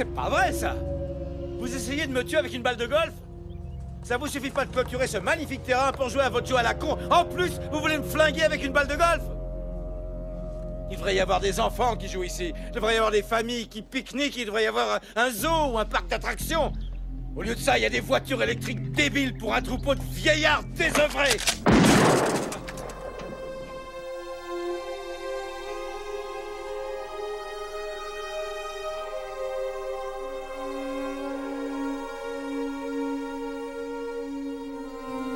[0.00, 0.76] c'est pas vrai ça
[1.58, 3.12] Vous essayez de me tuer avec une balle de golf
[4.02, 6.62] Ça vous suffit pas de clôturer ce magnifique terrain pour jouer à votre jeu à
[6.62, 9.20] la con En plus, vous voulez me flinguer avec une balle de golf
[10.90, 12.54] Il devrait y avoir des enfants qui jouent ici.
[12.68, 14.38] Il devrait y avoir des familles qui pique-niquent.
[14.38, 16.72] Il devrait y avoir un, un zoo ou un parc d'attractions.
[17.36, 20.02] Au lieu de ça, il y a des voitures électriques débiles pour un troupeau de
[20.02, 21.36] vieillards désœuvrés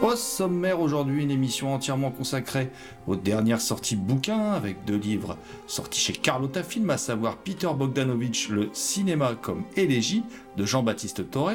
[0.04, 2.70] Au sommaire aujourd'hui, une émission entièrement consacrée
[3.06, 8.50] aux dernières sorties bouquins avec deux livres sortis chez Carlotta Film, à savoir Peter Bogdanovich,
[8.50, 10.22] Le cinéma comme élégie
[10.58, 11.54] de Jean-Baptiste Toré,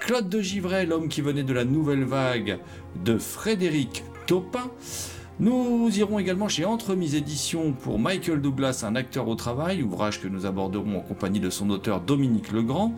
[0.00, 2.58] Claude de Givray, L'homme qui venait de la nouvelle vague
[3.04, 4.68] de Frédéric Taupin.
[5.38, 10.26] Nous irons également chez Entremise Éditions pour Michael Douglas, un acteur au travail, ouvrage que
[10.26, 12.94] nous aborderons en compagnie de son auteur Dominique Legrand.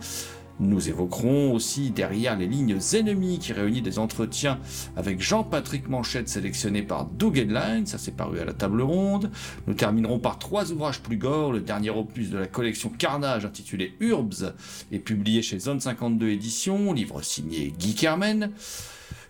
[0.59, 4.59] Nous évoquerons aussi Derrière les lignes ennemies qui réunit des entretiens
[4.95, 9.31] avec Jean-Patrick Manchette sélectionné par Doug Headline, ça s'est paru à la table ronde.
[9.67, 13.95] Nous terminerons par trois ouvrages plus gore, le dernier opus de la collection Carnage intitulé
[13.99, 14.53] Urbs
[14.91, 18.51] est publié chez Zone 52 Éditions, livre signé Guy Kermen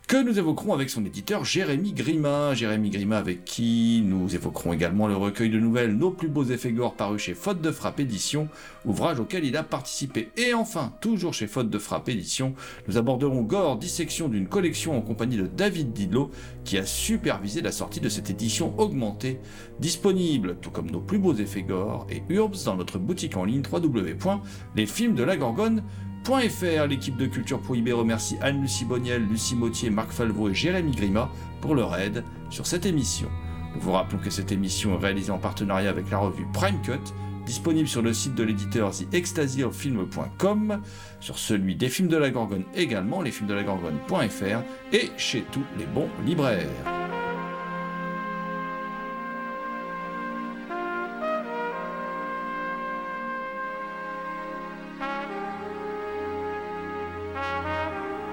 [0.09, 2.55] que nous évoquerons avec son éditeur Jérémy Grima.
[2.55, 6.71] Jérémy Grima avec qui nous évoquerons également le recueil de nouvelles Nos plus beaux effets
[6.71, 8.47] gore paru chez Faute de Frappe Édition,
[8.85, 10.31] ouvrage auquel il a participé.
[10.35, 12.55] Et enfin, toujours chez Faute de Frappe Édition,
[12.87, 16.31] nous aborderons Gore, dissection d'une collection en compagnie de David Didlot,
[16.65, 19.39] qui a supervisé la sortie de cette édition augmentée,
[19.79, 23.61] disponible, tout comme nos plus beaux effets gore et Urbs, dans notre boutique en ligne
[23.71, 30.91] www.lesfilmsdelagorgone.com .fr, l'équipe de Culture Prohibée remercie Anne-Lucie Boniel, Lucie Mautier, Marc Falvaux et Jérémy
[30.91, 31.29] Grima
[31.61, 33.29] pour leur aide sur cette émission.
[33.75, 37.13] Nous vous rappelons que cette émission est réalisée en partenariat avec la revue Prime Cut,
[37.45, 40.81] disponible sur le site de l'éditeur TheExtasyOfFilm.com,
[41.19, 44.61] sur celui des films de la Gorgone également, lesfilmsdelagorgone.fr
[44.93, 47.18] et chez tous les bons libraires.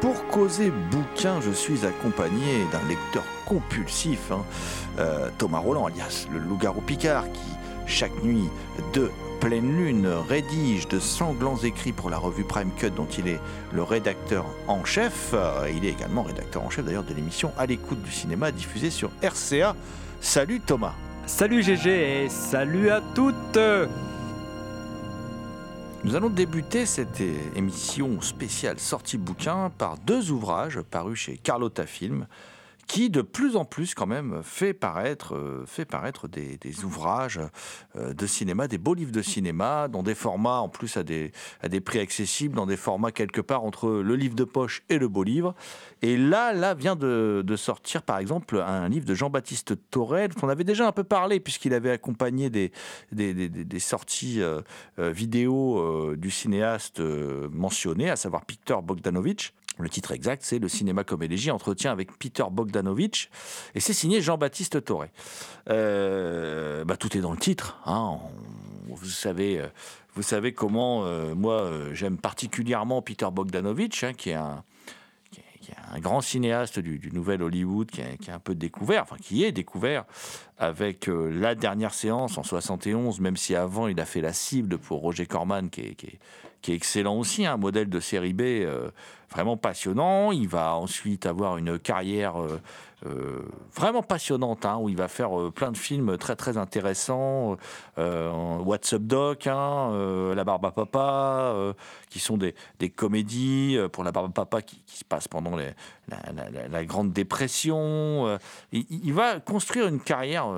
[0.01, 4.45] Pour causer bouquin, je suis accompagné d'un lecteur compulsif, hein,
[4.99, 7.51] euh, Thomas Roland, alias le loup-garou Picard, qui,
[7.87, 8.49] chaque nuit
[8.93, 13.41] de pleine lune, rédige de sanglants écrits pour la revue Prime Cut, dont il est
[13.73, 15.31] le rédacteur en chef.
[15.33, 18.91] Euh, il est également rédacteur en chef d'ailleurs de l'émission À l'écoute du cinéma diffusée
[18.91, 19.75] sur RCA.
[20.21, 20.95] Salut Thomas
[21.27, 23.59] Salut GG et salut à toutes
[26.07, 27.21] Nous allons débuter cette
[27.57, 32.29] émission spéciale sortie bouquin par deux ouvrages parus chez Carlotta Film
[32.87, 37.41] qui de plus en plus quand même fait paraître, euh, fait paraître des, ouvrages
[37.97, 41.33] euh, de cinéma, des beaux livres de cinéma, dans des formats en plus à des,
[41.63, 44.99] à des prix accessibles, dans des formats quelque part entre le livre de poche et
[44.99, 45.55] le beau livre.
[46.03, 50.49] Et là, là vient de, sortir par exemple un livre de Jean-Baptiste Torel, dont on
[50.49, 52.71] avait déjà un peu parlé puisqu'il avait accompagné des,
[53.13, 54.61] des, sorties euh,
[54.99, 59.55] vidéo du cinéaste mentionné, à savoir Peter Bogdanovich.
[59.79, 63.31] Le titre exact, c'est Le cinéma comme élégie, entretien avec Peter Bogdanovich,
[63.75, 65.11] et c'est signé Jean-Baptiste Toré.
[65.69, 67.79] Euh, bah, tout est dans le titre.
[67.85, 68.19] hein.
[68.89, 69.67] Vous, savez, euh,
[70.15, 74.63] vous savez comment, euh, moi, j'aime particulièrement Peter Bogdanovich, hein, qui est un
[75.99, 80.05] grand cinéaste du, nouvel Hollywood, qui est, un peu découvert, enfin qui est découvert
[80.59, 85.01] avec la dernière séance en 71, même si avant il a fait la cible pour
[85.01, 86.19] Roger Corman, qui est,
[86.67, 88.91] qui est, excellent aussi, un modèle de série B euh,
[89.31, 90.33] vraiment passionnant.
[90.33, 92.61] Il va ensuite avoir une carrière euh,
[93.07, 93.43] euh,
[93.73, 97.57] vraiment passionnante, hein, où il va faire plein de films très très intéressants.
[97.97, 101.55] What's Up Doc, hein, La Barbe à Papa,
[102.11, 105.57] qui sont des, des comédies pour La Barbe à Papa qui, se passe pendant
[106.09, 108.39] la, Grande Dépression.
[108.73, 110.49] Il, va construire une carrière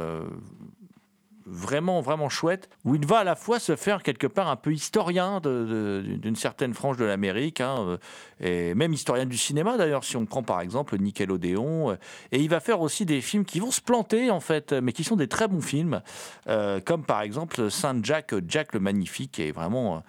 [1.50, 4.72] vraiment, vraiment chouette, où il va à la fois se faire quelque part un peu
[4.72, 7.96] historien d'une certaine frange de l'Amérique, hein, euh,
[8.40, 11.94] et même historien du cinéma d'ailleurs, si on prend par exemple Nickelodeon, euh,
[12.32, 15.04] et il va faire aussi des films qui vont se planter en fait, mais qui
[15.04, 16.02] sont des très bons films,
[16.48, 20.02] euh, comme par exemple Saint Jack, Jack le Magnifique, qui est vraiment...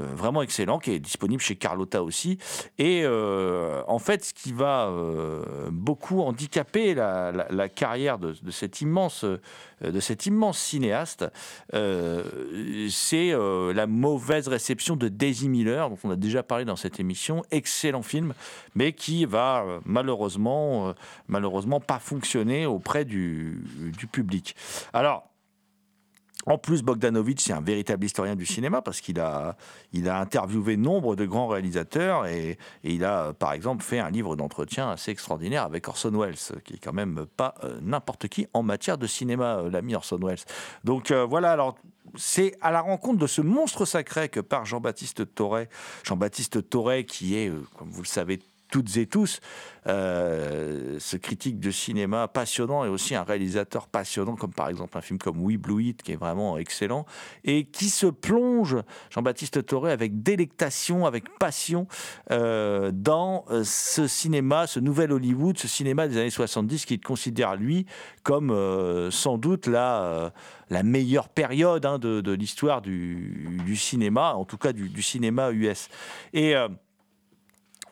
[0.00, 2.38] euh, vraiment excellent, qui est disponible chez Carlotta aussi.
[2.78, 9.24] Et euh, en fait, ce qui va euh, beaucoup handicaper la, carrière de, cet immense,
[9.24, 11.24] de cet immense cinéaste,
[11.72, 17.42] c'est la mauvaise réception de Daisy Miller, dont on a déjà parlé dans cette émission.
[17.50, 18.34] Excellent film,
[18.74, 20.94] mais qui va malheureusement,
[21.28, 23.64] malheureusement pas fonctionner auprès du,
[23.98, 24.54] du public.
[24.92, 25.28] Alors.
[26.46, 29.56] En plus, Bogdanovich, c'est un véritable historien du cinéma parce qu'il a,
[29.92, 34.36] il a interviewé nombre de grands réalisateurs et, il a, par exemple, fait un livre
[34.36, 38.62] d'entretien assez extraordinaire avec Orson Welles, qui est quand même pas euh, n'importe qui en
[38.62, 40.38] matière de cinéma, euh, l'ami Orson Welles.
[40.84, 41.76] Donc euh, voilà, alors
[42.14, 45.68] c'est à la rencontre de ce monstre sacré que part Jean-Baptiste Torret.
[46.04, 48.38] Jean-Baptiste Torret, qui est, comme vous le savez
[48.70, 49.40] toutes et tous,
[49.86, 55.00] euh, ce critique de cinéma passionnant et aussi un réalisateur passionnant, comme par exemple un
[55.00, 57.06] film comme We Blue It, qui est vraiment excellent,
[57.44, 58.76] et qui se plonge,
[59.10, 61.86] Jean-Baptiste Toré, avec délectation, avec passion,
[62.32, 67.56] euh, dans euh, ce cinéma, ce nouvel Hollywood, ce cinéma des années 70, qu'il considère,
[67.56, 67.86] lui,
[68.24, 68.52] comme
[69.10, 70.32] sans doute la,
[70.82, 75.88] meilleure période hein, de, l'histoire du, cinéma, en tout cas du, du cinéma US.
[76.32, 76.54] Et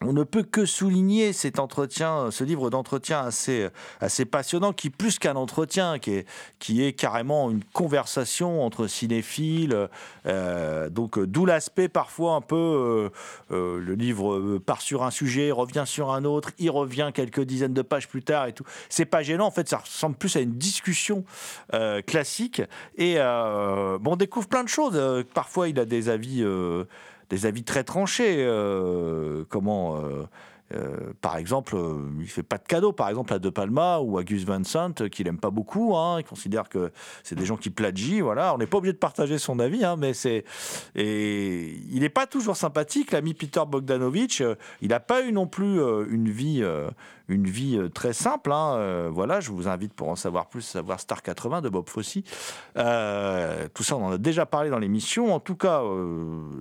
[0.07, 3.69] on ne peut que souligner cet entretien, ce livre d'entretien assez,
[4.01, 9.89] assez passionnant, qui plus qu'un entretien, qui est, carrément une conversation entre cinéphiles.
[10.27, 13.11] euh, donc, euh, d'où l'aspect parfois un peu, euh,
[13.51, 17.43] euh, le livre euh, part sur un sujet, revient sur un autre, il revient quelques
[17.43, 18.65] dizaines de pages plus tard et tout.
[18.89, 21.25] C'est pas gênant, en fait, ça ressemble plus à une discussion
[21.73, 22.63] euh, classique.
[22.97, 24.95] Et euh, bon, on découvre plein de choses.
[24.95, 26.45] Euh, Parfois, il a des avis.
[27.35, 28.37] Des avis très tranchés.
[28.39, 30.25] euh, comment, euh,
[30.75, 31.77] euh, par exemple,
[32.21, 35.01] il fait pas de cadeau, par exemple à De Palma ou à Gus Van Sant,
[35.03, 35.97] euh, qu'il aime pas beaucoup.
[35.97, 36.21] hein.
[36.21, 36.91] il considère que
[37.23, 38.23] c'est des gens qui plagient.
[38.23, 40.45] Voilà, on n'est pas obligé de partager son avis, hein, mais c'est
[40.95, 43.11] et il n'est pas toujours sympathique.
[43.13, 44.43] L'ami Peter Bogdanovich,
[44.81, 46.65] il n'a pas eu non plus une vie.
[47.29, 48.53] Une vie euh, très simple.
[48.53, 48.75] hein.
[48.77, 51.89] Euh, voilà, je vous invite pour en savoir plus à voir Star 80 de Bob
[51.89, 52.19] Fosse.
[52.77, 55.35] Euh, tout ça, on en a déjà parlé dans l'émission.
[55.35, 55.83] En tout cas,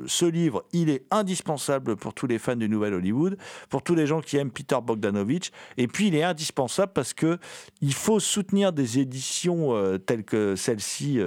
[0.07, 3.38] ce livre, il est indispensable pour tous les fans du Nouvel Hollywood,
[3.69, 5.51] pour tous les gens qui aiment Peter Bogdanovich.
[5.77, 7.38] Et puis, il est indispensable parce que
[7.81, 9.74] il faut soutenir des éditions
[10.06, 11.19] telles que celles-ci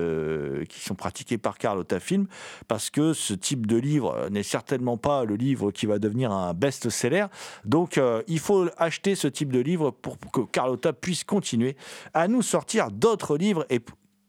[0.68, 2.26] qui sont pratiquées par Carlotta Film,
[2.68, 6.54] parce que ce type de livre n'est certainement pas le livre qui va devenir un
[6.54, 7.26] best-seller.
[7.64, 11.76] Donc, il faut acheter ce type de livre pour que Carlotta puisse continuer
[12.14, 13.80] à nous sortir d'autres livres et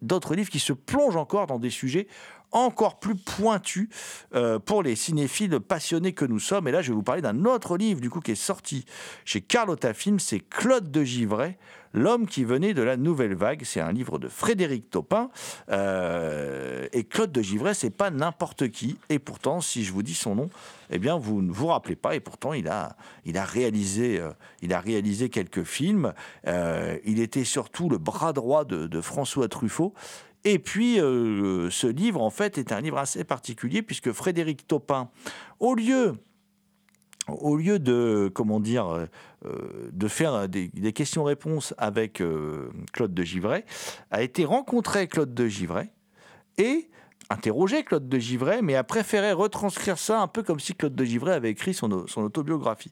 [0.01, 2.07] d'autres livres qui se plongent encore dans des sujets
[2.51, 3.89] encore plus pointus
[4.35, 6.67] euh, pour les cinéphiles passionnés que nous sommes.
[6.67, 8.85] Et là, je vais vous parler d'un autre livre du coup qui est sorti
[9.25, 11.57] chez Carlotta Film, c'est Claude de Givray,
[11.93, 13.61] L'homme qui venait de la nouvelle vague.
[13.63, 15.29] C'est un livre de Frédéric Topin.
[15.71, 18.97] Euh, et Claude de Givray, c'est pas n'importe qui.
[19.09, 20.49] Et pourtant, si je vous dis son nom,
[20.91, 22.15] eh bien, vous ne vous rappelez pas.
[22.15, 24.29] Et pourtant, il a, il a, réalisé, euh,
[24.61, 26.13] il a réalisé quelques films.
[26.45, 29.93] Il était surtout le bras droit de François Truffaut.
[30.49, 35.09] Et puis, euh, ce livre, en fait, est un livre assez particulier puisque Frédéric Topin,
[35.59, 36.15] au lieu
[37.27, 39.07] de, comment euh,
[39.45, 42.23] euh, de faire des, questions-réponses avec
[42.93, 43.65] Claude de Givray,
[44.09, 45.91] a été rencontrer Claude de Givray
[46.57, 46.89] et
[47.29, 51.03] interroger Claude de Givray, mais a préféré retranscrire ça un peu comme si Claude de
[51.03, 52.91] Givray avait écrit son, autobiographie.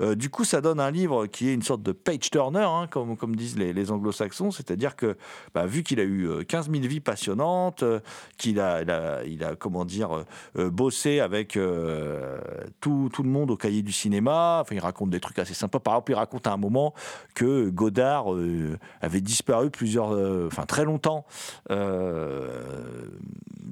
[0.00, 3.36] Euh, du coup, ça donne un livre qui est une sorte de page-turner, hein, comme,
[3.36, 5.16] disent les, anglo-saxons, c'est-à-dire que,
[5.54, 8.00] bah, vu qu'il a eu euh, 15 000 vies passionnantes, euh,
[8.38, 10.24] qu'il a, il a, comment dire, euh,
[10.56, 12.38] euh, bossé avec euh,
[12.80, 15.80] tout, tout le monde au cahier du cinéma, enfin, il raconte des trucs assez sympas.
[15.80, 16.94] Par exemple, il raconte à un moment
[17.34, 21.24] que Godard euh, avait disparu plusieurs, euh, enfin très longtemps
[21.70, 22.62] euh,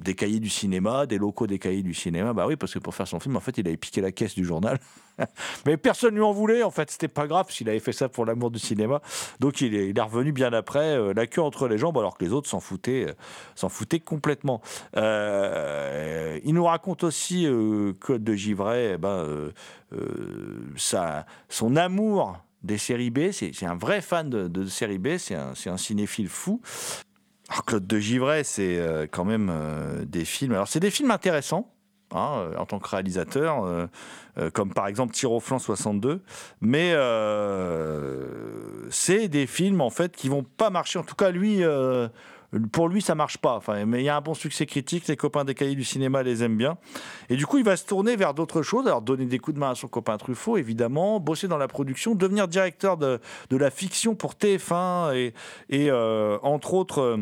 [0.03, 2.33] des cahiers du cinéma, des locaux des cahiers du cinéma.
[2.33, 4.35] Bah oui, parce que pour faire son film, en fait, il avait piqué la caisse
[4.35, 4.79] du journal.
[5.65, 8.25] Mais personne lui en voulait, en fait, c'était pas grave s'il avait fait ça pour
[8.25, 9.01] l'amour du cinéma.
[9.39, 12.33] Donc il est, revenu bien après, euh, la queue entre les jambes, alors que les
[12.33, 13.13] autres s'en foutaient, euh,
[13.55, 14.61] s'en foutaient complètement.
[14.97, 17.47] Euh, il nous raconte aussi,
[17.99, 19.51] Claude de Givray, eh ben,
[20.75, 23.31] sa, son amour des séries B.
[23.31, 26.61] C'est un vrai fan de, de séries B, c'est un, un, cinéphile fou.
[27.49, 29.51] Alors Claude de Givray, c'est quand même
[30.05, 30.53] des films.
[30.53, 31.73] Alors c'est des films intéressants.
[32.15, 33.87] Hein, en tant que réalisateur, euh,
[34.37, 36.21] euh, comme par exemple Tir au flanc 62.
[36.61, 38.27] Mais euh,
[38.91, 40.99] c'est des films en fait qui vont pas marcher.
[40.99, 41.63] En tout cas, lui,
[42.71, 43.55] pour lui, ça marche pas.
[43.55, 45.07] Enfin, mais il y a un bon succès critique.
[45.07, 46.77] Les copains des cahiers du cinéma les aiment bien.
[47.29, 48.87] Et du coup, il va se tourner vers d'autres choses.
[48.87, 52.15] Alors, donner des coups de main à son copain Truffaut, évidemment, bosser dans la production,
[52.15, 53.19] devenir directeur de,
[53.51, 55.33] la fiction pour TF1 et,
[55.69, 57.19] et entre autres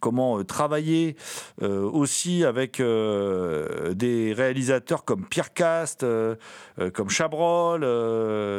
[0.00, 1.16] comment euh, travailler
[1.62, 6.04] euh, aussi avec euh, des réalisateurs comme Pierre Cast,
[6.94, 7.86] comme Chabrol,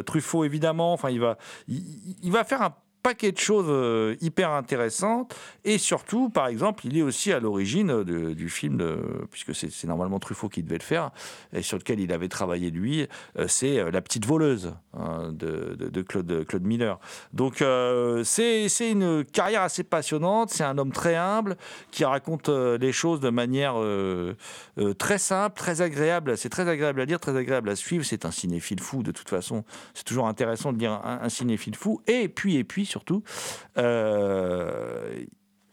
[0.05, 0.93] Truffaut évidemment.
[0.93, 1.37] Enfin, il va,
[1.67, 5.35] il va faire un paquet de choses euh, hyper intéressantes.
[5.65, 8.81] Et surtout, par exemple, il est aussi à l'origine du film,
[9.29, 11.11] puisque c'est normalement Truffaut qui devait le faire,
[11.53, 16.01] et sur lequel il avait travaillé lui, euh, c'est euh, La petite voleuse hein, de,
[16.01, 16.99] Claude, Claude Miller.
[17.33, 17.63] Donc
[18.23, 21.57] c'est une carrière assez passionnante, c'est un homme très humble
[21.91, 23.75] qui raconte les choses de manière
[24.97, 26.37] très simple, très agréable.
[26.37, 28.03] C'est très agréable à lire, très agréable à suivre.
[28.03, 29.63] C'est un cinéphile fou de toute façon.
[29.93, 32.01] C'est toujours intéressant de lire un, un cinéphile fou.
[32.07, 33.23] Et puis, et puis, surtout.
[33.77, 35.23] Euh,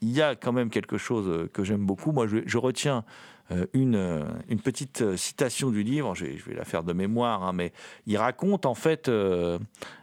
[0.00, 2.12] il y a quand même quelque chose que j'aime beaucoup.
[2.12, 3.04] Moi, je, retiens
[3.50, 7.52] euh, une, euh, une, petite citation du livre, je vais, la faire de mémoire, hein,
[7.52, 7.72] mais
[8.06, 9.10] il raconte en fait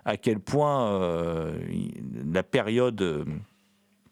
[0.05, 1.53] à quel point
[2.25, 3.25] la période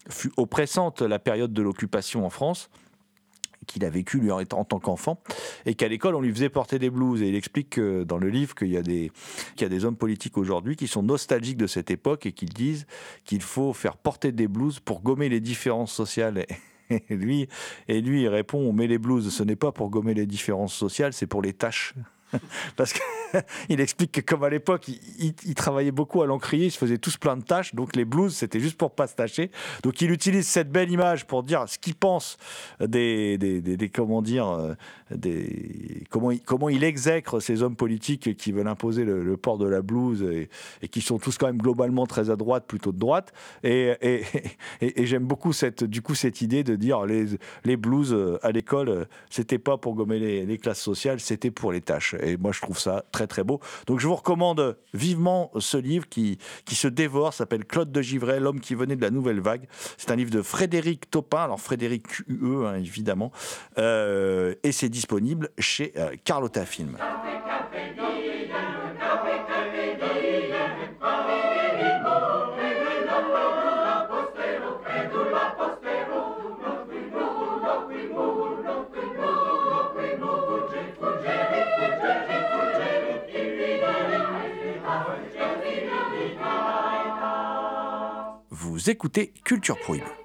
[0.10, 2.70] fut oppressante, la période de l'occupation en France
[3.66, 5.22] qu'il a vécu lui en, tant qu'enfant,
[5.66, 7.22] et qu'à l'école on lui faisait porter des blues.
[7.22, 9.12] Et il explique dans le livre qu'il y, a des,
[9.56, 12.46] qu'il y a des hommes politiques aujourd'hui qui sont nostalgiques de cette époque et qui
[12.46, 12.86] disent
[13.26, 16.46] qu'il faut faire porter des blues pour gommer les différences sociales.
[17.10, 17.48] Et lui,
[17.88, 20.76] et lui, il répond, on met les blues, ce n'est pas pour gommer les différences
[20.76, 21.96] sociales, c'est pour les tâches.
[22.76, 26.98] Parce qu'il explique que comme à l'époque, il, travaillait beaucoup à l'encrier, il se faisait
[26.98, 29.52] tous plein de tâches, donc les blues, c'était juste pour pas se tâcher.
[29.84, 32.38] Donc il utilise cette belle image pour dire ce qu'il pense
[32.80, 34.74] des, des, des, comment dire, euh,
[36.10, 40.24] comment, il, comment exècre ces hommes politiques qui veulent imposer le, port de la blouse
[40.24, 43.34] et, qui sont tous quand même globalement très à droite, plutôt de droite.
[43.64, 43.94] Et,
[44.98, 47.26] j'aime beaucoup cette, du coup cette idée de dire les,
[47.64, 51.72] les blues euh, à l'école, euh, c'était pas pour gommer les, classes sociales, c'était pour
[51.72, 52.16] les tâches.
[52.22, 53.60] Et moi, je trouve ça très, très beau.
[53.88, 58.40] Donc, je vous recommande vivement ce livre qui, qui se dévore, s'appelle Claude de Givray,
[58.40, 59.68] L'homme qui venait de la nouvelle vague.
[59.98, 63.32] C'est un livre de Frédéric Topin, alors Frédéric UE, hein, évidemment.
[63.78, 66.98] Euh, et c'est disponible chez euh, Carlotta Film.
[88.50, 90.23] Vous écoutez Culture Prohibée.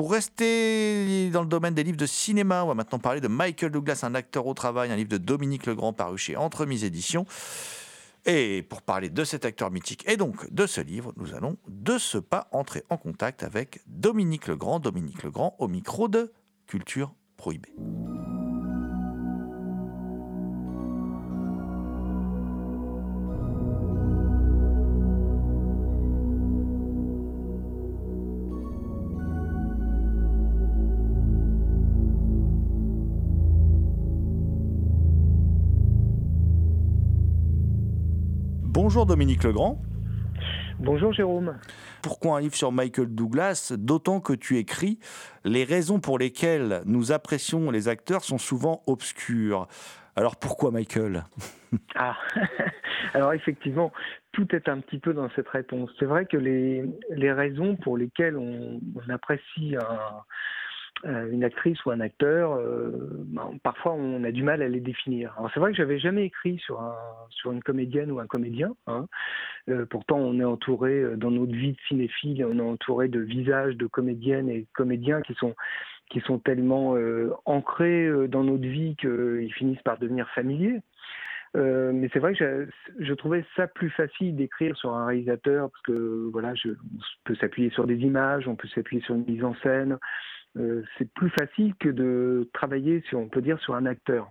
[0.00, 3.70] Pour rester dans le domaine des livres de cinéma, on va maintenant parler de Michael
[3.70, 7.26] Douglas, un acteur au travail, un livre de Dominique Legrand paru chez Entremise Éditions.
[8.26, 11.98] Et pour parler de cet acteur mythique et donc de ce livre, nous allons de
[11.98, 14.78] ce pas entrer en contact avec Dominique Legrand.
[14.78, 16.32] Dominique Legrand au micro de
[16.66, 17.72] Culture Prohibée.
[38.90, 39.80] Bonjour Dominique Legrand.
[40.80, 41.56] Bonjour Jérôme.
[42.02, 44.98] Pourquoi un livre sur Michael Douglas D'autant que tu écris
[45.44, 49.68] Les raisons pour lesquelles nous apprécions les acteurs sont souvent obscures.
[50.16, 51.22] Alors pourquoi Michael?
[51.94, 52.16] Ah,
[53.14, 53.92] alors effectivement,
[54.32, 55.88] tout est un petit peu dans cette réponse.
[56.00, 59.82] C'est vrai que les, les raisons pour lesquelles on, apprécie euh,
[61.04, 62.90] une actrice ou un acteur, euh,
[63.26, 65.34] ben, parfois on a du mal à les définir.
[65.38, 66.96] Alors c'est vrai que j'avais jamais écrit sur un
[67.30, 68.74] sur une comédienne ou un comédien.
[68.86, 69.06] Hein.
[69.68, 73.76] Euh, pourtant on est entouré dans notre vie de cinéphile, on est entouré de visages
[73.76, 75.54] de comédiennes et comédiens qui sont
[76.10, 76.96] qui sont tellement
[77.44, 80.80] ancrés dans notre vie qu'ils finissent par devenir familiers.
[81.56, 82.68] Euh, mais c'est vrai que
[83.00, 87.70] je, trouvais ça plus facile d'écrire sur un réalisateur parce que voilà, on peut s'appuyer
[87.70, 89.98] sur des images, on peut s'appuyer sur une mise en scène,
[90.56, 94.30] euh, c'est plus facile que de travailler sur, on peut dire, sur un acteur.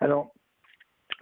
[0.00, 0.32] Alors,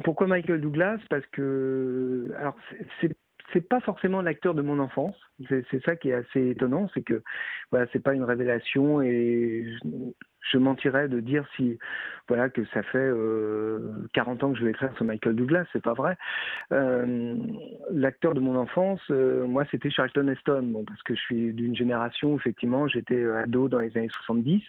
[0.05, 0.99] pourquoi Michael Douglas?
[1.11, 2.57] Parce que, alors,
[3.01, 3.15] c'est
[3.53, 5.17] c'est pas forcément l'acteur de mon enfance.
[5.49, 7.23] C'est ça qui est assez étonnant, c'est que
[7.71, 9.65] voilà, c'est pas une révélation et
[10.51, 11.79] je mentirais de dire si
[12.27, 15.83] voilà que ça fait euh, 40 ans que je vais écrire sur Michael Douglas, c'est
[15.83, 16.17] pas vrai.
[16.73, 17.37] Euh,
[17.91, 21.77] L'acteur de mon enfance, euh, moi c'était Charlton Heston, bon parce que je suis d'une
[21.77, 24.63] génération effectivement, j'étais ado dans les années 70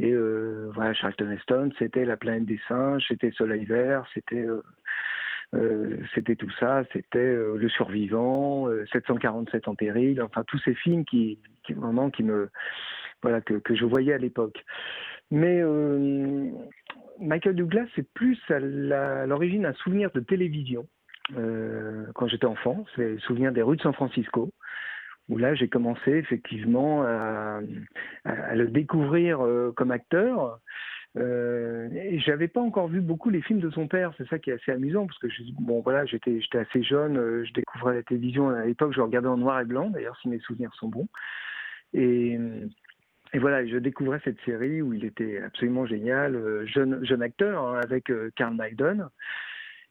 [0.00, 4.62] et euh, voilà Charlton Heston, c'était La planète des singes, c'était Soleil vert, c'était euh,
[4.62, 4.62] euh,
[6.14, 11.38] c'était tout ça, c'était euh, Le Survivant, 747 en péril, enfin tous ces films qui,
[11.76, 12.48] vraiment qui me
[13.22, 14.64] voilà, que, je voyais à l'époque.
[15.30, 16.50] Mais euh,
[17.20, 18.58] Michael Douglas, c'est plus à
[19.26, 20.86] l'origine un souvenir de télévision.
[21.36, 24.50] Euh, quand j'étais enfant, c'est le souvenir des rues de San Francisco,
[25.28, 27.60] où là j'ai commencé effectivement à,
[28.54, 30.58] le découvrir euh, comme acteur.
[31.16, 31.88] Euh,
[32.18, 34.70] j'avais pas encore vu beaucoup les films de son père, c'est ça qui est assez
[34.70, 35.26] amusant parce que
[35.60, 39.26] bon voilà j'étais j'étais assez jeune, euh, je découvrais la télévision à l'époque, je regardais
[39.26, 41.08] en noir et blanc d'ailleurs si mes souvenirs sont bons.
[43.32, 47.64] Et voilà, je découvrais cette série où il était absolument génial, euh, jeune, jeune acteur,
[47.64, 49.08] hein, avec euh, Carl Maiden.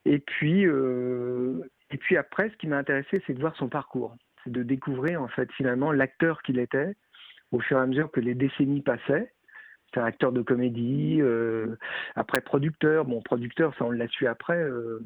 [0.06, 1.62] Et puis, euh,
[1.92, 4.16] et puis après, ce qui m'a intéressé, c'est de voir son parcours.
[4.44, 6.96] C'est de découvrir, en fait, finalement, l'acteur qu'il était
[7.52, 9.32] au fur et à mesure que les décennies passaient.
[9.94, 11.78] C'est un acteur de comédie, euh,
[12.16, 13.06] après producteur.
[13.06, 15.00] Bon, producteur, ça on l'a su après, euh,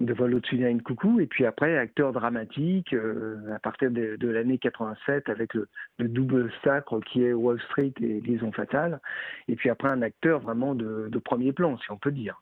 [0.00, 4.28] de Vol au-dessus d'un coucou, et puis après acteur dramatique euh, à partir de, de
[4.28, 9.00] l'année 87 avec le, le, double sacre qui est Wall Street et Liaison fatale,
[9.48, 12.40] et puis après un acteur vraiment de, de premier plan, si on peut dire.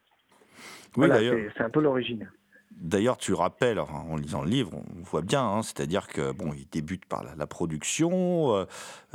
[0.97, 1.19] Oui, voilà,
[1.57, 2.29] c'est un peu l'origine.
[2.77, 6.67] D'ailleurs, tu rappelles, en lisant le livre, on voit bien, hein, c'est-à-dire que bon, il
[6.71, 8.55] débute par la, production.
[8.57, 8.65] Euh,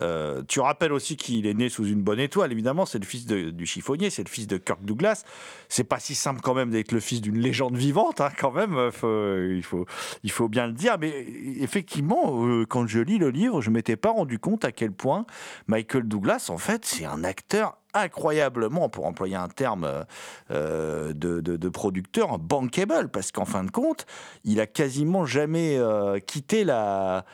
[0.02, 2.52] euh, tu rappelles aussi qu'il est né sous une bonne étoile.
[2.52, 5.24] Évidemment, c'est le fils du chiffonnier, c'est le fils de Kirk Douglas.
[5.68, 8.92] C'est pas si simple quand même d'être le fils d'une légende vivante, hein, quand même.
[8.92, 9.86] Faut, il faut,
[10.24, 10.98] il faut bien le dire.
[11.00, 11.26] Mais
[11.60, 15.26] effectivement, euh, quand je lis le livre, je m'étais pas rendu compte à quel point
[15.68, 20.06] Michael Douglas, en fait, c'est un acteur incroyablement, pour employer un terme
[20.52, 24.06] euh, de, de, de, producteur, bankable, parce qu'en fin de compte,
[24.44, 27.26] il a quasiment jamais euh, quitté la,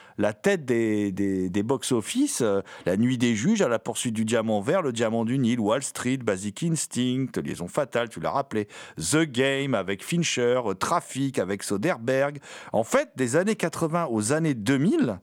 [0.42, 2.42] tête des, box-office.
[2.42, 5.60] Euh, la nuit des juges, à la poursuite du diamant vert, le diamant du Nil,
[5.60, 11.64] Wall Street, Basic Instinct, Liaison fatale, tu l'as rappelé, The Game avec Fincher, Traffic avec
[11.64, 12.40] Soderbergh.
[12.72, 15.20] En fait, des années 80 aux années 2000,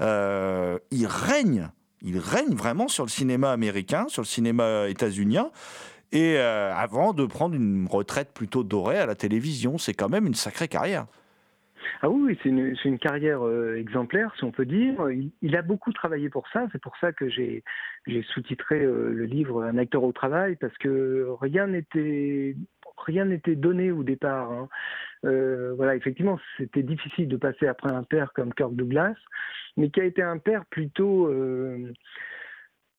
[0.00, 1.70] il règne
[2.02, 5.50] il règne vraiment sur le cinéma américain, sur le cinéma états-unien.
[6.12, 10.26] Et euh, avant de prendre une retraite plutôt dorée à la télévision, c'est quand même
[10.26, 11.06] une sacrée carrière.
[12.02, 14.94] Ah oui, c'est une, carrière euh, exemplaire, si on peut dire.
[15.40, 16.66] Il, a beaucoup travaillé pour ça.
[16.72, 17.62] C'est pour ça que j'ai
[18.34, 22.56] sous-titré euh, le livre Un acteur au travail, parce que rien n'était
[22.98, 24.50] rien n'était donné au départ.
[24.50, 24.68] Hein.
[25.24, 29.14] Euh, voilà, effectivement, c'était difficile de passer après un père comme Kirk Douglas,
[29.76, 31.92] mais qui a été un père plutôt, euh,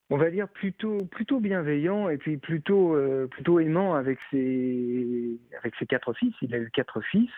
[0.10, 5.76] on va dire plutôt plutôt bienveillant et puis plutôt euh, plutôt aimant avec ses avec
[5.76, 6.34] ses quatre fils.
[6.42, 7.32] Il a eu quatre fils.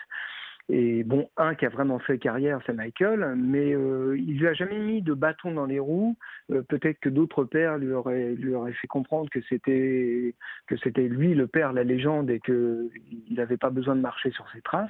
[0.68, 4.54] Et bon, un qui a vraiment fait carrière, c'est Michael, mais euh, il lui a
[4.54, 6.18] jamais mis de bâton dans les roues.
[6.52, 8.36] Euh, Peut-être que d'autres pères lui auraient,
[8.82, 10.34] fait comprendre que c'était
[10.68, 12.90] que c'était lui le père, la légende, et qu'il
[13.30, 14.90] n'avait pas besoin de marcher sur ses traces.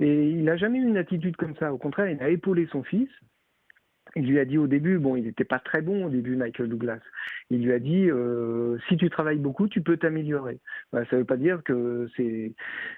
[0.00, 1.72] Et il n'a jamais eu une attitude comme ça.
[1.72, 3.08] Au contraire, il a épaulé son fils
[4.16, 6.70] il lui a dit au début, bon, il n'était pas très bon au début, Michael
[6.70, 7.00] Douglas.
[7.50, 10.58] Il lui a dit, euh, si tu travailles beaucoup, tu peux t'améliorer.
[10.90, 12.54] Ben, ça ne veut pas dire que c'est,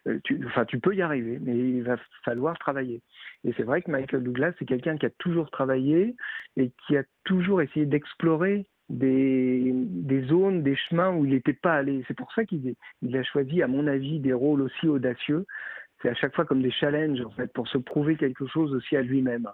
[0.06, 3.02] euh, tu, enfin, tu peux y arriver, mais il va falloir travailler.
[3.44, 6.14] Et c'est vrai que Michael Douglas, c'est quelqu'un qui a toujours travaillé
[6.56, 11.74] et qui a toujours essayé d'explorer des, des, zones, des chemins où il n'était pas
[11.74, 12.04] allé.
[12.06, 15.46] C'est pour ça qu'il il a choisi, à mon avis, des rôles aussi audacieux.
[16.00, 18.96] C'est à chaque fois comme des challenges, en fait, pour se prouver quelque chose aussi
[18.96, 19.48] à lui-même.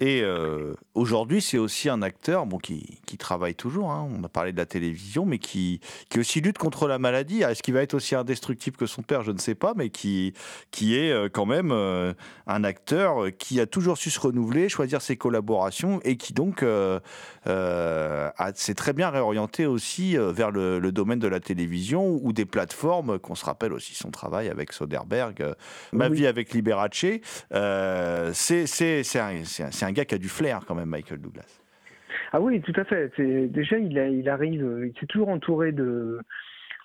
[0.00, 3.92] Et euh, aujourd'hui, c'est aussi un acteur bon, qui, qui travaille toujours.
[3.92, 4.08] hein.
[4.18, 7.42] On a parlé de la télévision, mais qui, qui aussi lutte contre la maladie.
[7.42, 9.22] Est-ce qu'il va être aussi indestructible que son père?
[9.22, 10.34] Je ne sais pas, mais qui,
[10.72, 12.12] qui est euh, quand même euh,
[12.48, 16.98] un acteur qui a toujours su se renouveler, choisir ses collaborations et qui donc euh,
[17.46, 22.46] euh, s'est très bien réorienté aussi vers le, le domaine de la télévision ou des
[22.46, 25.54] plateformes, qu'on se rappelle aussi son travail avec Soderbergh,
[25.92, 26.16] Ma Oui.
[26.16, 27.04] vie avec Liberace.
[28.32, 31.60] C'est un, c'est un- gars qui a du flair quand même, Michael Douglas.
[32.32, 33.12] Ah oui, tout à fait.
[33.18, 36.20] Déjà, il, il arrive, il s'est toujours entouré de.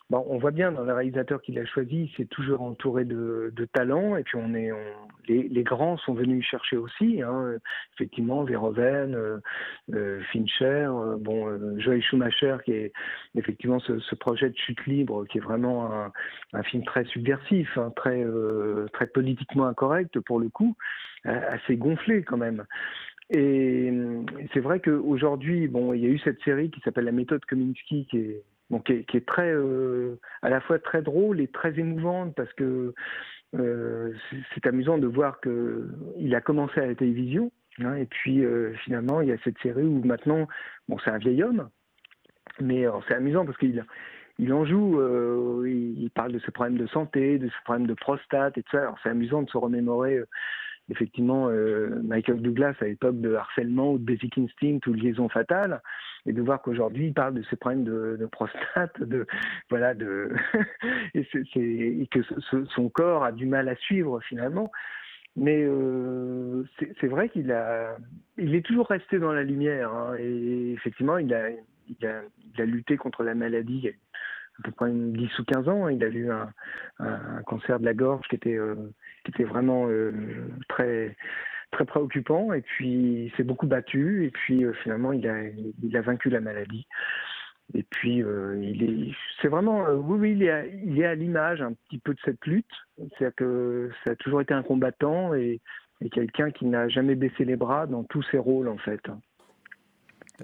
[0.09, 3.53] Bon, on voit bien dans le réalisateur qu'il a choisi, il s'est toujours entouré de,
[3.55, 4.15] de talents.
[4.15, 4.77] Et puis, on est, on-
[5.27, 7.21] les, les grands sont venus chercher aussi.
[7.21, 7.57] Hein.
[7.93, 9.37] Effectivement, Verhoeven, euh,
[9.93, 12.91] euh, Fincher, euh, bon, euh, Joel Schumacher, qui est
[13.35, 16.11] effectivement ce, ce projet de chute libre, qui est vraiment un,
[16.53, 18.25] un film très subversif, hein, très,
[18.93, 20.75] très politiquement incorrect pour le coup,
[21.23, 22.65] assez gonflé quand même.
[23.29, 23.93] Et
[24.53, 28.07] c'est vrai qu'aujourd'hui, bon, il y a eu cette série qui s'appelle La méthode Kominsky,
[28.09, 32.35] qui est, bon, qui est, très, euh, à la fois très drôle et très émouvante
[32.35, 32.93] parce que
[33.55, 34.13] euh,
[34.53, 37.51] c'est- amusant de voir que il a commencé à la télévision.
[37.79, 40.47] hein, et puis euh, finalement, il y a cette série où maintenant,
[40.87, 41.69] bon, c'est un vieil homme,
[42.59, 43.83] mais c'est amusant parce qu'il
[44.41, 48.57] il en joue, il, parle de ses problèmes de santé, de ses problèmes de prostate
[48.57, 48.83] et tout ça.
[48.83, 50.21] Alors c'est amusant de se remémorer
[50.89, 55.81] effectivement euh, Michael Douglas à l'époque de harcèlement ou de Basic Instinct ou liaison fatale,
[56.25, 59.25] et de voir qu'aujourd'hui il parle de ses problèmes de, prostate, de
[59.69, 60.31] voilà, de
[61.13, 62.19] et, que
[62.75, 64.71] son corps a du mal à suivre finalement.
[65.35, 66.63] Mais euh,
[66.99, 67.95] c'est vrai qu'il a,
[68.37, 69.93] il est toujours resté dans la lumière.
[69.93, 71.49] hein, et effectivement, il a,
[71.87, 75.69] il a, lutté contre la maladie il a à peu près une 10 ou 15
[75.69, 75.87] ans.
[75.87, 78.75] Il a eu un cancer de la gorge qui était, euh,
[79.31, 80.11] qui était vraiment euh,
[80.67, 81.15] très,
[81.71, 82.53] très préoccupant.
[82.53, 84.25] Et puis, il s'est beaucoup battu.
[84.25, 85.43] Et puis, euh, finalement, il a,
[85.83, 86.87] il a vaincu la maladie.
[87.75, 91.15] Et puis, euh, il est, c'est vraiment, oui, oui, il est à, il est à
[91.15, 92.65] l'image un petit peu de cette lutte.
[92.97, 95.61] C'est-à-dire que ça a toujours été un combattant et,
[96.01, 99.01] et quelqu'un qui n'a jamais baissé les bras dans tous ses rôles, en fait.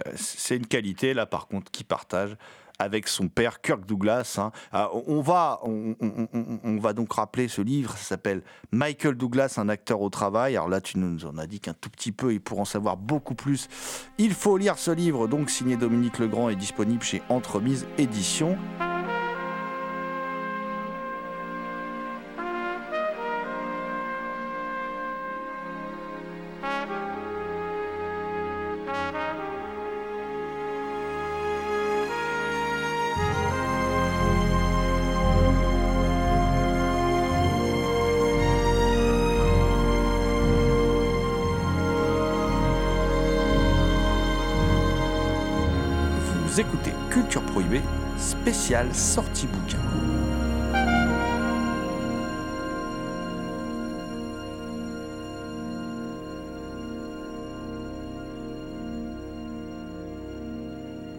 [0.07, 2.35] Euh, C'est une qualité, là, par contre, qu'il partage
[2.77, 4.35] avec son père Kirk Douglas.
[4.37, 4.51] hein.
[4.73, 10.01] Ah, on- va, on, va donc rappeler ce livre, ça s'appelle Michael Douglas, un acteur
[10.01, 10.57] au travail.
[10.57, 12.97] Alors là, tu nous en as dit qu'un tout petit peu, et pour en savoir
[12.97, 13.69] beaucoup plus,
[14.17, 18.57] il faut lire ce livre, donc signé Dominique Legrand, est disponible chez Entremise Éditions.
[48.95, 49.77] Sortie bouquin.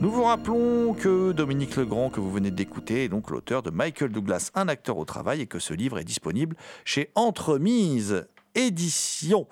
[0.01, 4.11] Nous vous rappelons que Dominique Legrand, que vous venez d'écouter, est donc l'auteur de Michael
[4.11, 9.47] Douglas, un acteur au travail, et que ce livre est disponible chez Entremise Édition.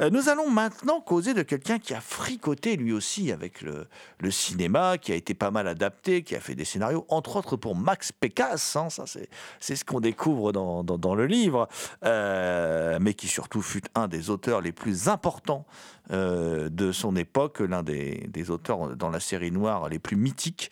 [0.00, 3.86] Euh, nous allons maintenant causer de quelqu'un qui a fricoté lui aussi avec le,
[4.30, 7.76] cinéma, qui a été pas mal adapté, qui a fait des scénarios, entre autres pour
[7.76, 11.68] Max Pécasse, hein, ça c'est, ce qu'on découvre dans le livre,
[12.04, 15.66] euh, mais qui surtout fut un des auteurs les plus importants
[16.10, 20.70] euh, de son époque, l'un des, auteurs dans la série noire les plus mythiques,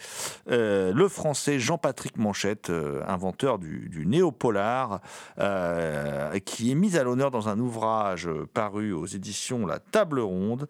[0.50, 5.00] euh, le français Jean-Patrick Manchette, euh, inventeur du, du néopolar,
[6.44, 10.68] qui est mis à l'honneur dans un ouvrage paru aux éditions La Table Ronde,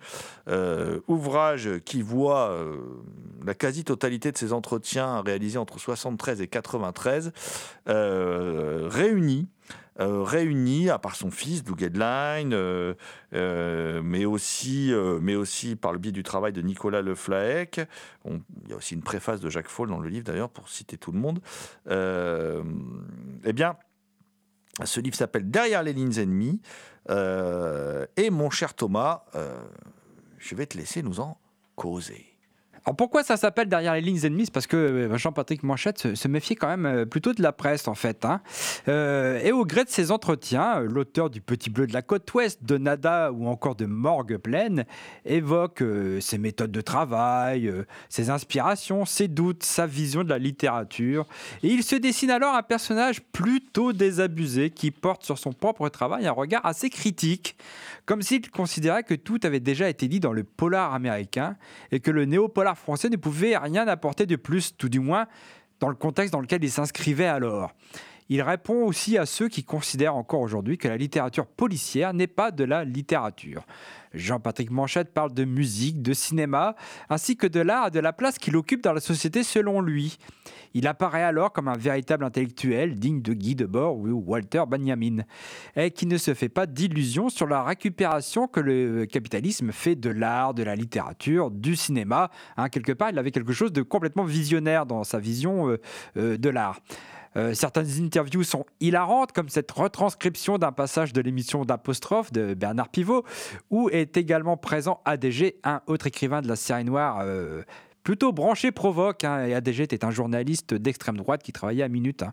[1.06, 2.56] ouvrage qui voit
[3.44, 7.32] la quasi-totalité de ses entretiens réalisés entre 73 et 93
[7.88, 9.48] euh, réunis
[10.00, 12.94] euh, réunis, à part son fils, Doug Headline, euh,
[13.32, 17.80] euh, mais, aussi, euh, mais aussi par le biais du travail de Nicolas Le Flaec.
[18.26, 20.98] Il y a aussi une préface de Jacques Faul dans le livre, d'ailleurs, pour citer
[20.98, 21.40] tout le monde.
[21.88, 22.62] Euh,
[23.44, 23.76] eh bien,
[24.84, 26.60] ce livre s'appelle Derrière les lignes ennemies.
[27.08, 29.24] euh, et mon cher Thomas,
[30.38, 31.38] je vais te laisser nous en
[31.74, 32.35] causer.
[32.86, 34.48] Alors pourquoi ça s'appelle Derrière les lignes ennemies?
[34.52, 37.96] Parce que euh, Jean-Patrick Manchette se, méfiait quand même euh, plutôt de la presse en
[37.96, 38.24] fait.
[38.24, 38.40] hein.
[38.86, 42.62] Euh, et au gré de ses entretiens, l'auteur du Petit Bleu de la côte ouest,
[42.62, 44.84] de Nada ou encore de Morgue pleine
[45.24, 45.82] évoque
[46.20, 47.72] ses méthodes de travail,
[48.08, 51.26] ses inspirations, ses doutes, sa vision de la littérature.
[51.64, 56.28] Et il se dessine alors un personnage plutôt désabusé qui porte sur son propre travail
[56.28, 57.56] un regard assez critique,
[58.04, 61.56] comme s'il considérait que tout avait déjà été dit dans le polar américain
[61.90, 65.26] et que le néo-polar français ne pouvait rien apporter de plus, tout du moins
[65.80, 67.72] dans le contexte dans lequel il s'inscrivait alors.
[68.28, 72.50] Il répond aussi à ceux qui considèrent encore aujourd'hui que la littérature policière n'est pas
[72.50, 73.64] de la littérature.
[74.16, 76.74] Jean-Patrick Manchette parle de musique, de cinéma,
[77.08, 80.18] ainsi que de l'art et de la place qu'il occupe dans la société selon lui.
[80.74, 85.18] Il apparaît alors comme un véritable intellectuel digne de Guy Debord ou Walter Benjamin,
[85.74, 90.10] et qui ne se fait pas d'illusions sur la récupération que le capitalisme fait de
[90.10, 92.30] l'art, de la littérature, du cinéma.
[92.56, 95.80] Hein, quelque part, il avait quelque chose de complètement visionnaire dans sa vision euh,
[96.16, 96.80] euh, de l'art.
[97.36, 102.88] Euh, certaines interviews sont hilarantes, comme cette retranscription d'un passage de l'émission d'Apostrophe de Bernard
[102.88, 103.24] Pivot,
[103.70, 107.62] où est également présent ADG, un autre écrivain de la série noire euh,
[108.02, 109.24] plutôt branché provoque.
[109.24, 112.22] hein, et ADG était un journaliste d'extrême droite qui travaillait à Minute.
[112.22, 112.32] hein.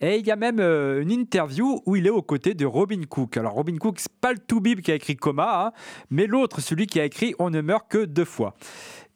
[0.00, 3.02] Et il y a même euh, une interview où il est aux côtés de Robin
[3.08, 3.36] Cook.
[3.36, 5.72] Alors Robin Cook, c'est pas le Toubib qui a écrit Coma, hein,
[6.10, 8.54] mais l'autre, celui qui a écrit On ne meurt que deux fois.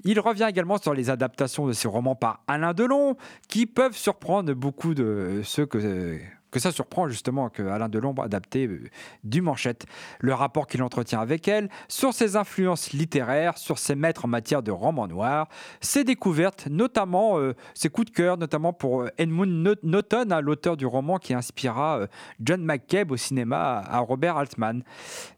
[0.05, 3.17] Il revient également sur les adaptations de ses romans par Alain Delon,
[3.49, 6.21] qui peuvent surprendre beaucoup de ceux que,
[6.51, 8.83] que ça surprend justement que Alain Delon a adapté euh,
[9.25, 9.87] du Manchette.
[10.21, 14.63] Le rapport qu'il entretient avec elle, sur ses influences littéraires, sur ses maîtres en matière
[14.63, 15.49] de romans noirs,
[15.81, 20.41] ses découvertes, notamment euh, ses coups de cœur, notamment pour euh, Edmund No- Norton, hein,
[20.41, 22.07] l'auteur du roman qui inspira
[22.41, 24.83] John McCabe au cinéma à, Robert Altman.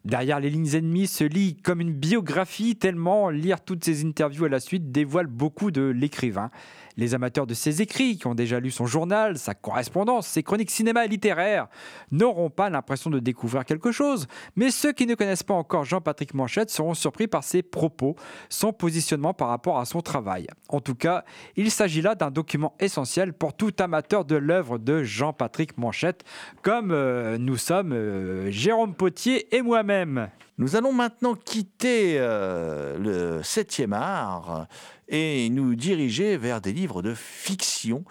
[0.05, 4.49] Derrière les lignes ennemies se lit comme une biographie, tellement lire toutes ces interviews à
[4.49, 6.51] la suite dévoile beaucoup de l'écrivain.
[6.97, 10.71] Les amateurs de ses écrits, qui ont déjà lu son journal, sa correspondance, ses chroniques
[10.71, 11.69] cinéma et littéraires,
[12.11, 14.27] n'auront pas l'impression de découvrir quelque chose.
[14.57, 18.17] Mais ceux qui ne connaissent pas encore Jean-Patrick Manchette seront surpris par ses propos,
[18.49, 20.47] son positionnement par rapport à son travail.
[20.69, 21.25] En tout cas,
[21.57, 26.25] il s'agit là d'un document essentiel pour tout amateur de l'œuvre de Jean-Patrick Manchette,
[26.63, 30.29] comme euh, nous sommes euh, Jérôme Potier et moi-même.
[30.59, 34.67] Nous allons maintenant quitter euh, le 7e art
[35.11, 38.05] et nous diriger vers des livres de fiction,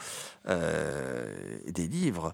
[0.48, 1.34] euh,
[1.66, 2.34] des livres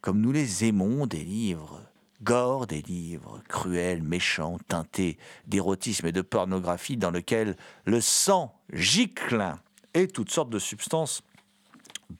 [0.00, 1.82] comme nous les aimons, des livres
[2.22, 9.54] gore, des livres cruels, méchants, teintés d'érotisme et de pornographie dans lesquels le sang gicle
[9.94, 11.22] et toutes sortes de substances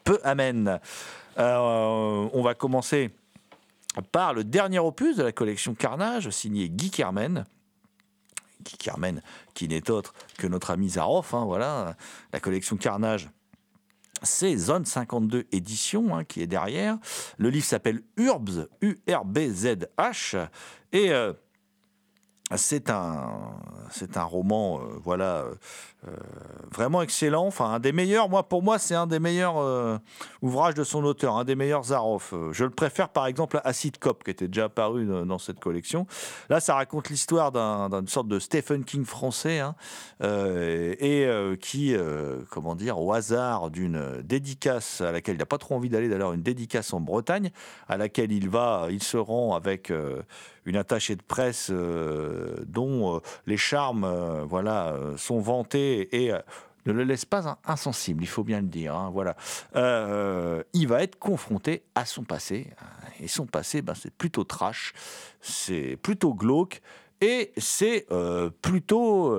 [0.05, 0.81] peu amènent.
[1.39, 3.11] Euh, on va commencer
[4.12, 7.45] par le dernier opus de la collection Carnage, signé Guy Kermen.
[8.66, 9.22] Guy Kermen,
[9.55, 11.96] qui n'est autre que notre ami Zaroff, hein, voilà.
[12.33, 13.31] La collection Carnage,
[14.22, 16.98] c'est Zone 52 édition hein, qui est derrière.
[17.38, 20.48] Le livre s'appelle Urbz, U-R-B-Z-H,
[20.92, 21.33] et euh,
[22.57, 23.59] c'est un,
[24.14, 25.55] un roman, euh, voilà, euh,
[26.73, 27.47] vraiment excellent.
[27.47, 28.29] Enfin, un des meilleurs.
[28.29, 29.99] Moi, pour moi, c'est un des meilleurs euh,
[30.42, 32.33] ouvrages de son auteur, un des meilleurs Zaroff.
[32.33, 35.61] Euh, Je le préfère, par exemple, à Acid Cop, qui était déjà apparu dans cette
[35.61, 36.07] collection.
[36.49, 39.75] Là, ça raconte l'histoire d'un- d'une sorte de Stephen King français, hein,
[40.23, 45.47] euh, et euh, qui, euh, comment dire, au hasard d'une dédicace à laquelle il n'a
[45.47, 47.51] pas trop envie d'aller, d'ailleurs, une dédicace en Bretagne,
[47.88, 50.23] à laquelle il va, il se rend avec euh,
[50.64, 56.32] une attachée de presse euh, dont euh, les charmes, euh, voilà, euh, sont vantés et
[56.32, 56.38] euh,
[56.87, 58.94] ne le laisse pas in- insensible, il faut bien le dire.
[58.96, 59.37] hein, voilà,
[59.74, 62.68] Euh, il va être confronté à son passé,
[63.20, 64.92] et son passé, ben, c'est plutôt trash,
[65.40, 66.80] c'est plutôt glauque.
[67.22, 69.32] Et c'est euh, plutôt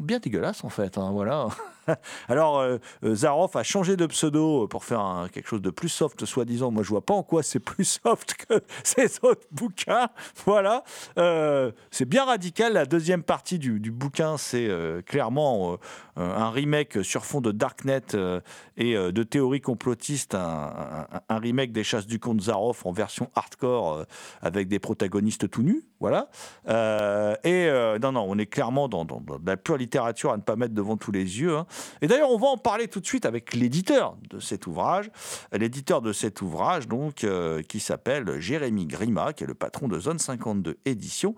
[0.00, 0.98] bien dégueulasse en fait.
[0.98, 1.48] hein, voilà.
[2.28, 6.24] Alors euh, euh, Zaroff a changé de pseudo pour faire quelque chose de plus soft,
[6.24, 6.70] soi-disant.
[6.70, 10.08] Moi, je vois pas en quoi c'est plus soft que ces autres bouquins.
[10.46, 10.84] Voilà.
[11.18, 12.72] Euh, c'est bien radical.
[12.74, 15.72] La deuxième partie du, bouquin, c'est euh, clairement
[16.18, 18.40] euh, un remake sur fond de Darknet euh,
[18.76, 23.92] et euh, de théorie complotiste, un, remake des chasses du comte Zaroff en version hardcore
[23.94, 24.04] euh,
[24.42, 25.84] avec des protagonistes tout nus.
[26.00, 26.28] Voilà.
[26.68, 30.42] Euh, et euh, non, non, on est clairement dans, dans- la pure littérature à ne
[30.42, 31.56] pas mettre devant tous les yeux.
[31.56, 31.66] hein.
[32.00, 35.10] Et d'ailleurs, on va en parler tout de suite avec l'éditeur de cet ouvrage.
[35.52, 39.98] L'éditeur de cet ouvrage, donc, euh, qui s'appelle Jérémy Grima, qui est le patron de
[39.98, 41.34] Zone 52 Éditions.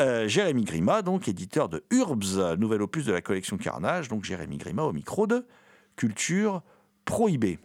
[0.00, 4.08] Euh, Jérémy Grima, donc, éditeur de Urbs, nouvel opus de la collection Carnage.
[4.08, 5.46] Donc, Jérémy Grima au micro de
[5.96, 6.62] Culture
[7.04, 7.58] Prohibée.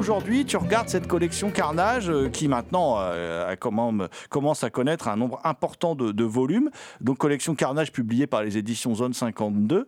[0.00, 3.92] Aujourd'hui, tu regardes cette collection Carnage qui maintenant a comment,
[4.30, 6.70] commence à connaître un nombre important de, volumes.
[7.02, 9.86] Donc collection Carnage publiée par les éditions Zone 52,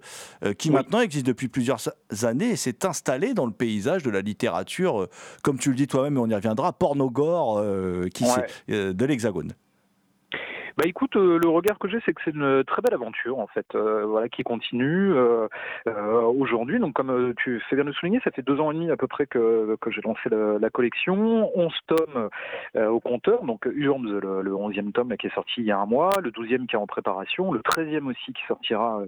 [0.59, 1.81] qui maintenant existe depuis plusieurs
[2.25, 5.09] années et s'est installée dans le paysage de la littérature,
[5.43, 7.63] comme tu le dis toi-même, et on y reviendra, pornogore
[8.13, 8.25] qui
[8.69, 9.55] de l'Hexagone.
[10.79, 13.47] Bah écoute, euh, le regard que j'ai, c'est que c'est une très belle aventure en
[13.47, 15.49] fait, euh, voilà, qui continue euh,
[15.87, 16.79] aujourd'hui.
[16.79, 19.07] Donc comme tu fais bien de souligner, ça fait deux ans et demi à peu
[19.07, 21.51] près que, que j'ai lancé la, collection.
[21.55, 22.29] 11 tomes
[22.75, 25.79] au compteur, donc Urms, le, le 11e tome là, qui est sorti il y a
[25.79, 29.03] un mois, le 12e qui est en préparation, le 13e aussi qui sortira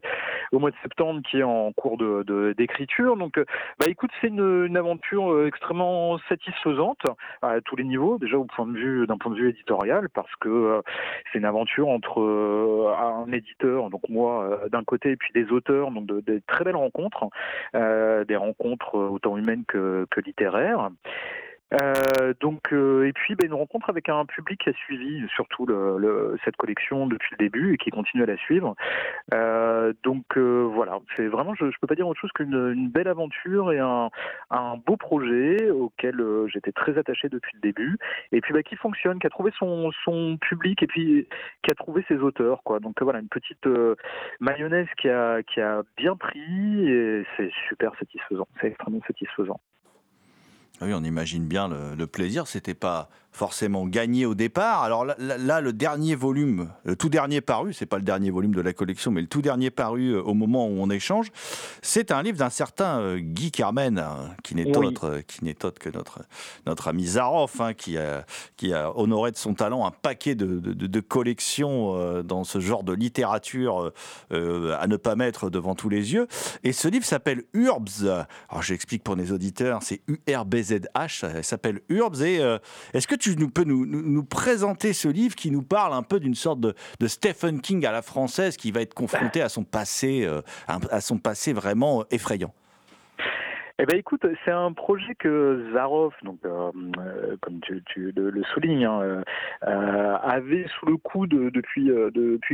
[0.52, 3.16] au mois de septembre, qui est en cours de d'écriture.
[3.16, 3.38] donc
[3.80, 7.00] bah écoute, c'est une, une, aventure extrêmement satisfaisante
[7.40, 10.34] à tous les niveaux, déjà au point de vue d'un point de vue éditorial, parce
[10.40, 10.82] que
[11.32, 11.53] c'est une aventure
[11.88, 16.42] entre euh, un éditeur, donc moi euh, d'un côté, et puis des auteurs, donc de,
[16.46, 17.26] très belles rencontres,
[17.74, 20.90] euh, des rencontres autant humaines que littéraires.
[21.80, 25.66] Euh, donc, euh, et puis ben, une rencontre avec un public qui a suivi surtout
[26.44, 28.74] cette collection depuis le début et qui continue à la suivre.
[29.32, 33.08] Euh, donc voilà, c'est vraiment, je ne peux pas dire autre chose qu'une une belle
[33.08, 34.10] aventure et un,
[34.86, 37.98] beau projet auquel j'étais très attaché depuis le début.
[38.32, 39.92] Et puis bah, qui fonctionne, qui a trouvé son,
[40.40, 41.26] public et puis
[41.62, 42.60] qui a trouvé ses auteurs.
[42.80, 43.66] Donc voilà, une petite
[44.40, 48.46] mayonnaise qui a bien pris et c'est super satisfaisant.
[48.60, 49.60] C'est extrêmement satisfaisant.
[50.80, 52.46] Ah oui, on imagine bien le, le plaisir.
[52.46, 54.84] C'était pas forcément gagné au départ.
[54.84, 58.60] Alors là, le dernier volume, le tout dernier paru, c'est pas le dernier volume de
[58.60, 61.32] la collection, mais le tout dernier paru euh, au moment où on échange,
[61.82, 65.80] c'est un livre d'un certain euh, Guy Carmen, hein, qui n'est autre, qui n'est autre
[65.80, 66.20] que notre
[66.64, 68.24] notre ami Zaroff, hein, qui a
[68.56, 72.84] qui a honoré de son talent un paquet de, de, collections euh, dans ce genre
[72.84, 73.92] de littérature
[74.30, 76.28] à ne pas mettre devant tous les yeux.
[76.62, 78.06] Et ce livre s'appelle Urbs.
[78.48, 81.42] Alors j'explique pour les auditeurs, c'est U R B Z H.
[81.42, 82.22] S'appelle Urbs.
[82.22, 82.40] Et
[82.92, 86.34] est-ce que tu tu peux nous, présenter ce livre qui nous parle un peu d'une
[86.34, 86.74] sorte de,
[87.06, 91.18] Stephen King à la française qui va être confronté à son passé, euh, à son
[91.18, 92.52] passé vraiment effrayant
[93.80, 97.82] eh ben écoute, c'est un projet que Zaroff, donc euh, euh, comme tu,
[98.14, 99.24] le, soulignes, hein,
[99.66, 101.90] euh, avait sous le coude depuis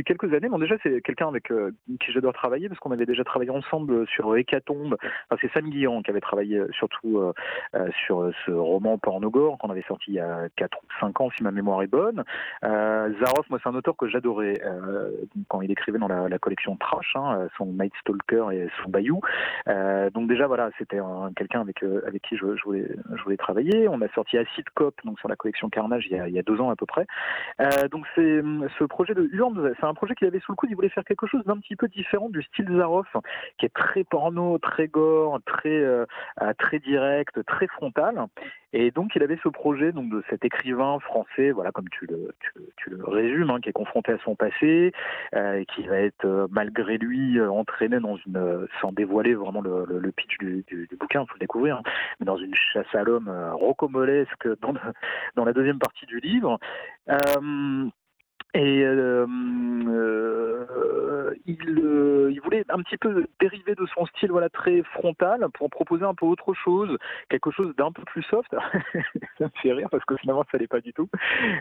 [0.03, 0.49] quelques années.
[0.49, 1.43] Bon déjà c'est quelqu'un avec
[1.99, 4.97] qui j'adore travailler parce qu'on avait déjà travaillé ensemble sur Hécatombe.
[5.29, 7.21] Enfin, c'est Sam Guillan qui avait travaillé surtout
[8.07, 11.43] sur ce roman Pornogore qu'on avait sorti il y a 4 ou 5 ans si
[11.43, 12.23] ma mémoire est bonne.
[12.63, 14.59] Zaroff, moi c'est un auteur que j'adorais
[15.49, 19.21] quand il écrivait dans la, collection Trash, hein, son Night Stalker et son Bayou.
[20.13, 20.99] donc déjà voilà, c'était
[21.35, 23.87] quelqu'un avec euh, avec qui je, voulais je voulais travailler.
[23.87, 26.39] On a sorti Acid Cop donc sur la collection Carnage il y a, il y
[26.39, 27.05] a deux ans à peu près.
[27.59, 28.41] Euh, donc c'est
[28.79, 29.29] ce projet de
[29.79, 30.69] c'est un projet qu'il avait sous le coude.
[30.69, 33.15] Il voulait faire quelque chose d'un petit peu différent du style Zaroff,
[33.57, 36.05] qui est très porno, très gore, très euh,
[36.57, 38.27] très direct, très frontal.
[38.73, 42.33] Et donc il avait ce projet donc de cet écrivain français, voilà comme tu le
[42.77, 44.91] tu, le résumes, hein, qui est confronté à son passé,
[45.35, 50.11] euh, et qui va être malgré lui entraîné dans une sans dévoiler vraiment le, le,
[50.11, 51.83] pitch du, du, du bouquin, faut le découvrir, hein.
[52.19, 54.73] mais dans une chasse à l'homme euh, rocomolesque dans,
[55.35, 56.59] dans la deuxième partie du livre.
[58.55, 59.25] Euh, et euh,
[60.81, 65.47] euh, il, euh, il, voulait un petit peu dériver de son style voilà très frontal
[65.53, 66.97] pour proposer un peu autre chose,
[67.29, 68.51] quelque chose d'un peu plus soft.
[69.37, 71.09] ça me fait rire parce que finalement ça l'est pas du tout.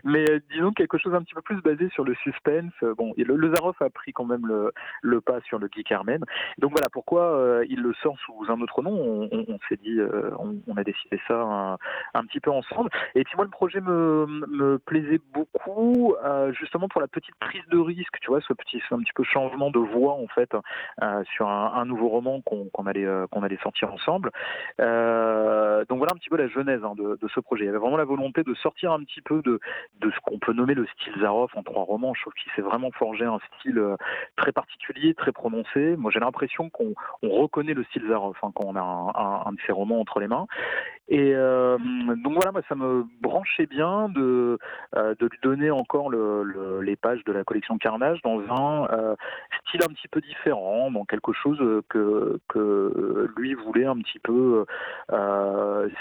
[0.04, 2.72] Mais euh, disons quelque chose un petit peu plus basé sur le suspense.
[2.96, 4.46] Bon, le, le Zaroff a pris quand même
[5.02, 6.24] le, pas sur le Guy Carmen.
[6.58, 9.28] Donc voilà pourquoi euh, il le sort sous un autre nom.
[9.30, 9.98] On, s'est dit,
[10.38, 11.78] on, a décidé ça un,
[12.14, 12.90] un, petit peu ensemble.
[13.14, 16.14] Et puis moi le projet me, me plaisait beaucoup,
[16.52, 19.70] justement pour la petite prise de risque, tu vois, ce petit un petit peu changement
[19.70, 20.50] de voix en fait
[21.02, 24.30] euh, sur un, nouveau roman qu'on allait euh, qu'on allait sortir ensemble.
[24.80, 27.64] Euh, donc voilà un petit peu la genèse hein, de, ce projet.
[27.64, 29.60] Il y avait vraiment la volonté de sortir un petit peu de
[30.00, 32.14] de ce qu'on peut nommer le style Zaroff en trois romans.
[32.14, 33.82] Je trouve qu'il s'est vraiment forgé un style
[34.36, 35.96] très particulier, très prononcé.
[35.96, 39.72] Moi j'ai l'impression qu'on reconnaît le style Zaroff hein, quand on a un, de ses
[39.72, 40.46] romans entre les mains.
[41.10, 41.76] Et euh,
[42.22, 44.58] donc voilà, moi, ça me branchait bien de,
[44.94, 49.16] euh, de lui donner encore le, les pages de la collection Carnage dans un euh,
[49.60, 54.64] style un petit peu différent, dans quelque chose que, que lui voulait un petit peu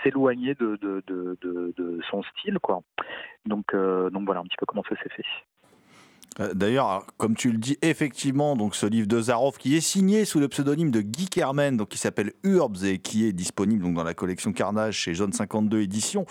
[0.03, 2.59] s'éloigner de, de, de, de, son style.
[2.59, 2.81] Quoi.
[3.47, 5.25] Donc, donc voilà un petit peu comment ça s'est fait.
[6.39, 10.25] Euh, d'ailleurs, comme tu le dis, effectivement, donc ce livre de Zaroff qui est signé
[10.25, 13.95] sous le pseudonyme de Guy Kermen, donc qui s'appelle Urbs et qui est disponible donc
[13.95, 16.25] dans la collection Carnage chez Jaune 52 Éditions,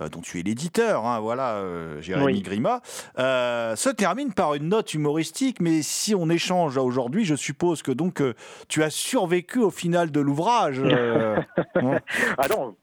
[0.00, 2.80] euh, dont tu es l'éditeur, hein, voilà, euh, Jérémy Grima,
[3.16, 5.60] se termine par une note humoristique.
[5.60, 8.22] Mais si on échange aujourd'hui, je suppose que donc
[8.68, 10.82] tu as survécu au final de l'ouvrage.
[11.74, 12.76] ah non,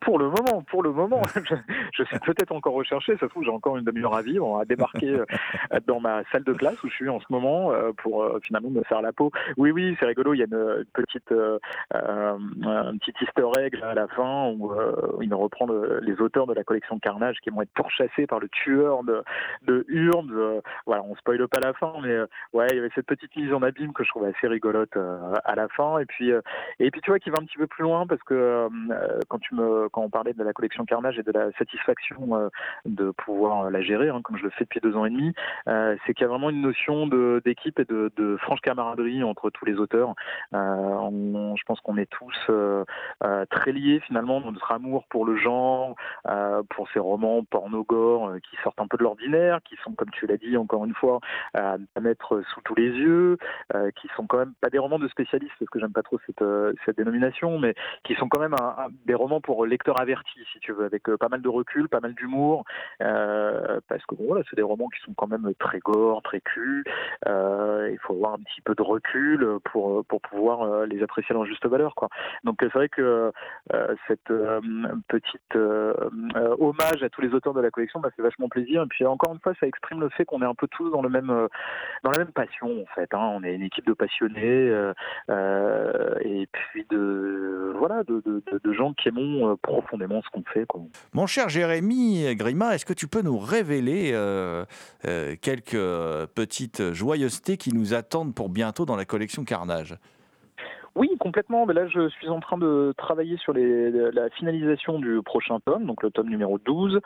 [0.00, 1.54] Pour le moment, pour le moment, je,
[1.92, 3.14] je suis peut-être encore recherché.
[3.14, 5.24] Ça se trouve, j'ai encore une demi-heure à vivre, à débarquer euh,
[5.86, 8.70] dans ma salle de classe où je suis en ce moment euh, pour euh, finalement
[8.70, 9.30] me faire la peau.
[9.56, 10.34] Oui, oui, c'est rigolo.
[10.34, 11.58] Il y a une petite, euh,
[11.92, 14.72] un petit Easter egg à la fin où
[15.22, 18.38] il me reprend le- les auteurs de la collection Carnage qui vont être pourchassés par
[18.40, 19.22] le tueur de,
[19.66, 19.84] de.
[19.90, 23.34] Euh, voilà, on spoile pas la fin, mais euh, ouais, il y avait cette petite
[23.36, 25.98] mise en abîme que je trouvais assez rigolote euh, à la fin.
[25.98, 26.40] Et puis, euh,
[26.78, 28.68] et puis tu vois, qui va un petit peu plus loin parce que euh,
[29.28, 32.48] quand tu me, quand on parlait de la collection Carnage et de la satisfaction euh,
[32.84, 35.32] de pouvoir la gérer, hein, comme je le fais depuis deux ans et demi,
[35.68, 39.64] euh, c'est qu'il y a vraiment une notion d'équipe et de, franche camaraderie entre tous
[39.64, 40.14] les auteurs.
[40.54, 42.84] Euh, je pense qu'on est tous euh,
[43.24, 45.96] euh, très liés finalement dans notre amour pour le genre,
[46.28, 50.10] euh, pour ces romans porno-gore euh, qui sortent un peu de l'ordinaire, qui sont, comme
[50.10, 51.20] tu l'as dit encore une fois,
[51.54, 53.38] à mettre sous tous les yeux,
[53.74, 56.18] euh, qui sont quand même pas des romans de spécialistes, parce que j'aime pas trop
[56.26, 57.74] cette, euh, dénomination, mais
[58.04, 58.54] qui sont quand même
[59.06, 62.00] des romans pour lecteurs avertis, si tu veux, avec euh, pas mal de recul, pas
[62.00, 62.64] mal d'humour,
[63.02, 66.40] euh, parce que bon, voilà, c'est des romans qui sont quand même très gore, très
[66.40, 66.82] cul.
[67.28, 71.34] Euh, il faut avoir un petit peu de recul pour pour pouvoir les apprécier à
[71.34, 72.08] leur juste valeur, quoi.
[72.44, 73.32] Donc c'est vrai que
[74.08, 74.32] cette
[75.08, 78.82] petite hommage à tous les auteurs de la collection m'a fait vachement plaisir.
[78.82, 81.02] Et puis encore une fois, ça exprime le fait qu'on est un peu tous dans
[81.02, 81.48] le même
[82.02, 83.12] dans la même passion en fait.
[83.12, 83.30] hein.
[83.34, 84.92] On est une équipe de passionnés
[85.28, 90.64] et puis de voilà de, gens qui aimons profondément ce qu'on fait.
[90.66, 90.82] Quoi.
[91.12, 94.64] Mon cher Jérémy Grima, est-ce que tu peux nous révéler euh,
[95.06, 95.76] euh, quelques
[96.34, 99.96] petites joyeusetés qui nous attendent pour bientôt dans la collection Carnage?
[100.94, 101.66] Oui, complètement.
[101.66, 105.84] Mais là, je suis en train de travailler sur les, la finalisation du prochain tome,
[105.84, 107.00] donc le tome numéro 12,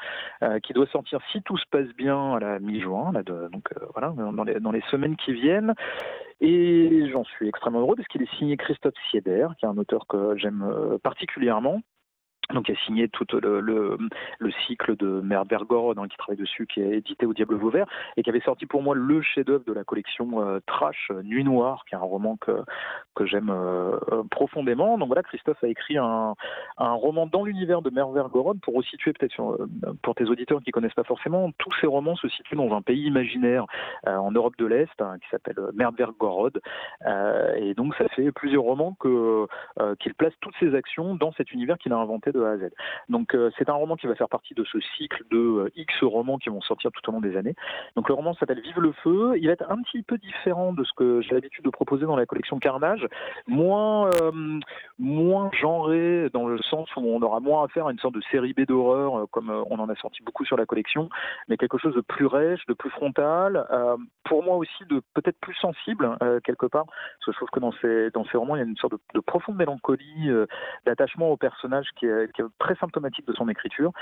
[0.44, 3.64] euh, qui doit sortir, si tout se passe bien, à la mi-juin, là, de- donc
[3.76, 5.74] euh, voilà, dans les, dans les semaines qui viennent.
[6.40, 10.06] Et j'en suis extrêmement heureux parce qu'il est signé Christophe Sieder, qui est un auteur
[10.06, 10.64] que j'aime
[11.02, 11.80] particulièrement.
[12.52, 13.98] Donc, il a signé tout le, le,
[14.38, 17.86] le cycle de Merde Vergorod, hein, qui travaille dessus, qui est édité au Diable Vauvert,
[18.16, 21.44] et qui avait sorti pour moi le chef-d'œuvre de la collection euh, Trash, euh, Nuit
[21.44, 22.62] Noire, qui est un roman que,
[23.14, 23.98] que j'aime euh,
[24.30, 24.98] profondément.
[24.98, 26.34] Donc voilà, Christophe a écrit un,
[26.78, 29.30] un roman dans l'univers de Merde Vergorod, pour resituer peut-être
[30.02, 33.04] pour tes auditeurs qui connaissent pas forcément, tous ces romans se situent dans un pays
[33.04, 33.64] imaginaire
[34.06, 35.56] en Europe de l'Est, hein, qui s'appelle.
[37.06, 41.78] Euh, et donc ça fait plusieurs romans qu'il place toutes ses actions dans cet univers
[41.78, 42.70] qu'il a inventé A à Z.
[43.08, 46.02] Donc euh, c'est un roman qui va faire partie de ce cycle de euh, X
[46.02, 47.54] romans qui vont sortir tout au long des années.
[47.96, 49.34] Donc le roman s'appelle Vive le feu.
[49.36, 52.16] Il va être un petit peu différent de ce que j'ai l'habitude de proposer dans
[52.16, 53.06] la collection Carnage,
[53.46, 54.60] moins euh,
[54.98, 58.22] moins genré dans le sens où on aura moins à faire à une sorte de
[58.30, 61.08] série B d'horreur comme on en a sorti beaucoup sur la collection,
[61.48, 63.66] mais quelque chose de plus rêche, de plus frontal,
[64.24, 67.72] pour moi aussi de peut-être plus sensible quelque part, parce que je trouve que dans
[67.80, 70.30] ces dans ces romans il y a une sorte de, de profonde mélancolie,
[70.86, 73.92] d'attachement au personnage qui est, qui est très symptomatique de son écriture.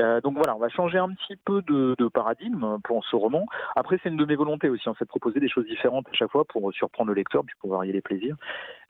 [0.00, 3.44] Euh, donc voilà, on va changer un petit peu de, paradigme pour ce roman.
[3.76, 6.12] Après, c'est une de mes volontés aussi, en fait, de proposer des choses différentes à
[6.12, 8.36] chaque fois pour surprendre le lecteur, puis pour varier les plaisirs.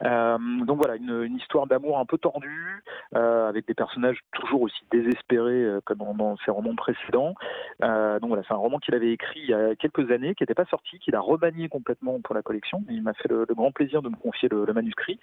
[0.05, 2.83] Euh, donc voilà, une, histoire d'amour un peu tordue,
[3.15, 7.35] euh, avec des personnages toujours aussi désespérés que dans, ses romans précédents.
[7.81, 10.55] Donc voilà, c'est un roman qu'il avait écrit il y a quelques années, qui n'était
[10.55, 12.83] pas sorti, qu'il a remanié complètement pour la collection.
[12.89, 15.19] Il m'a fait le, grand plaisir de me confier le manuscrit.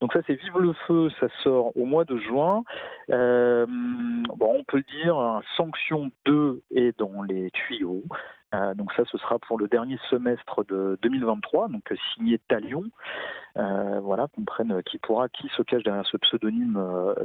[0.00, 2.62] Donc ça, c'est Vive le feu, ça sort au mois de juin.
[3.18, 3.66] Euh,
[4.40, 8.04] on peut dire, un Sanction 2 est dans les tuyaux.
[8.54, 12.84] Euh, donc ça, ce sera pour le dernier semestre de 2023, donc euh, signé Talion.
[13.56, 16.80] Voilà, qu'on prenne qui pourra, qui se cache derrière ce pseudonyme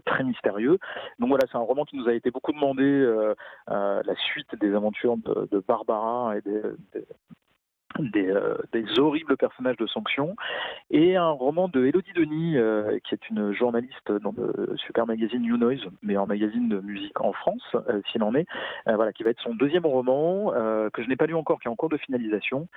[0.08, 0.80] très mystérieux.
[1.20, 2.84] Donc voilà, c'est un roman qui nous a été beaucoup demandé,
[3.68, 6.42] la suite des aventures de, Barbara et
[8.00, 10.36] des, euh, des horribles personnages de Sanction,
[10.92, 15.42] et un roman de Elodie Denis, euh, qui est une journaliste dans le super magazine
[15.42, 18.48] New Noise, meilleur magazine de musique en France, euh, s'il en est,
[18.88, 21.60] euh, voilà, qui va être son deuxième roman, euh, que je n'ai pas lu encore,
[21.60, 22.68] qui est en cours de finalisation.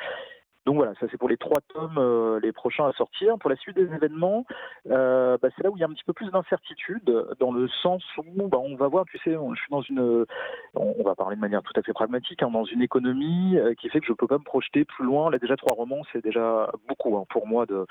[0.67, 3.39] Donc voilà, ça c'est pour les trois tomes, euh, les prochains à sortir.
[3.39, 4.45] Pour la suite des événements,
[4.91, 7.05] euh, bah, c'est là où il y a un petit peu plus d'incertitude,
[7.39, 10.27] dans le sens où bah, on va voir, tu sais, on- je suis dans une,
[10.75, 13.89] on va parler de manière tout à fait pragmatique, hein, dans une économie euh, qui
[13.91, 15.31] fait que je peux pas me projeter plus loin.
[15.31, 17.87] Là déjà trois romans, c'est déjà beaucoup hein, pour moi de,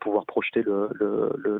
[0.00, 0.88] pouvoir projeter le,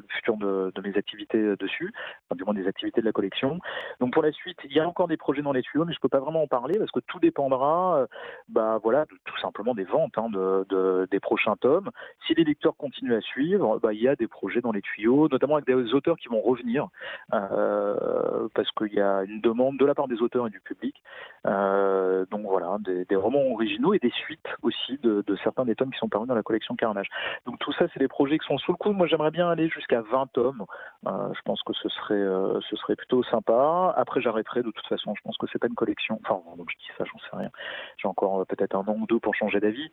[0.08, 1.92] futur de, mes activités dessus,
[2.34, 3.58] du moins des activités de la collection.
[3.98, 6.00] Donc pour la suite, il y a encore des projets dans les tuyaux, mais je
[6.00, 8.06] peux pas vraiment en parler parce que tout dépendra,
[8.48, 11.90] bah voilà, de- tout simplement des ventes hein, de, de, des prochains tomes.
[12.26, 15.28] Si les lecteurs continuent à suivre, bah, il y a des projets dans les tuyaux,
[15.28, 16.88] notamment avec des auteurs qui vont revenir,
[17.32, 21.02] euh, parce qu'il y a une demande de la part des auteurs et du public.
[21.46, 25.98] Euh, donc voilà, des, romans originaux et des suites aussi de, certains des tomes qui
[25.98, 27.08] sont parus dans la collection Carnage.
[27.46, 28.92] Donc tout ça, c'est des projets qui sont sous le coup.
[28.92, 30.64] Moi, j'aimerais bien aller jusqu'à 20 tomes.
[31.06, 33.94] Euh, je pense que ce serait, ce serait plutôt sympa.
[33.96, 35.14] Après, j'arrêterai de toute façon.
[35.14, 36.20] Je pense que c'est pas une collection.
[36.24, 37.50] Enfin, donc je dis ça, j'en sais rien.
[37.98, 39.90] J'ai encore peut-être un an ou deux pour changer d'avis.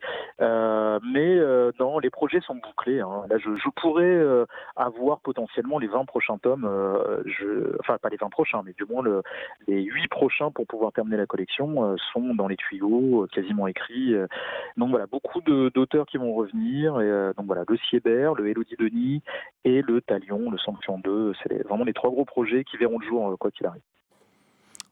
[1.12, 1.38] Mais
[1.78, 3.00] non, les projets sont bouclés.
[3.00, 3.24] Hein.
[3.28, 4.46] Là, je, pourrais
[4.76, 6.64] avoir potentiellement les 20 prochains tomes.
[7.80, 9.22] enfin, pas les 20 prochains, mais du moins le,
[9.66, 14.14] les 8 prochains pour pouvoir terminer la collection sont dans les tuyaux, quasiment écrits.
[14.76, 16.94] donc voilà, beaucoup d'auteurs qui vont revenir.
[17.34, 19.22] Donc voilà, le Siebert, le Elodie Denis
[19.64, 21.32] et le Talion, le Sanction 2.
[21.42, 23.82] C'est vraiment les trois gros projets qui verront le jour quoi qu'il arrive.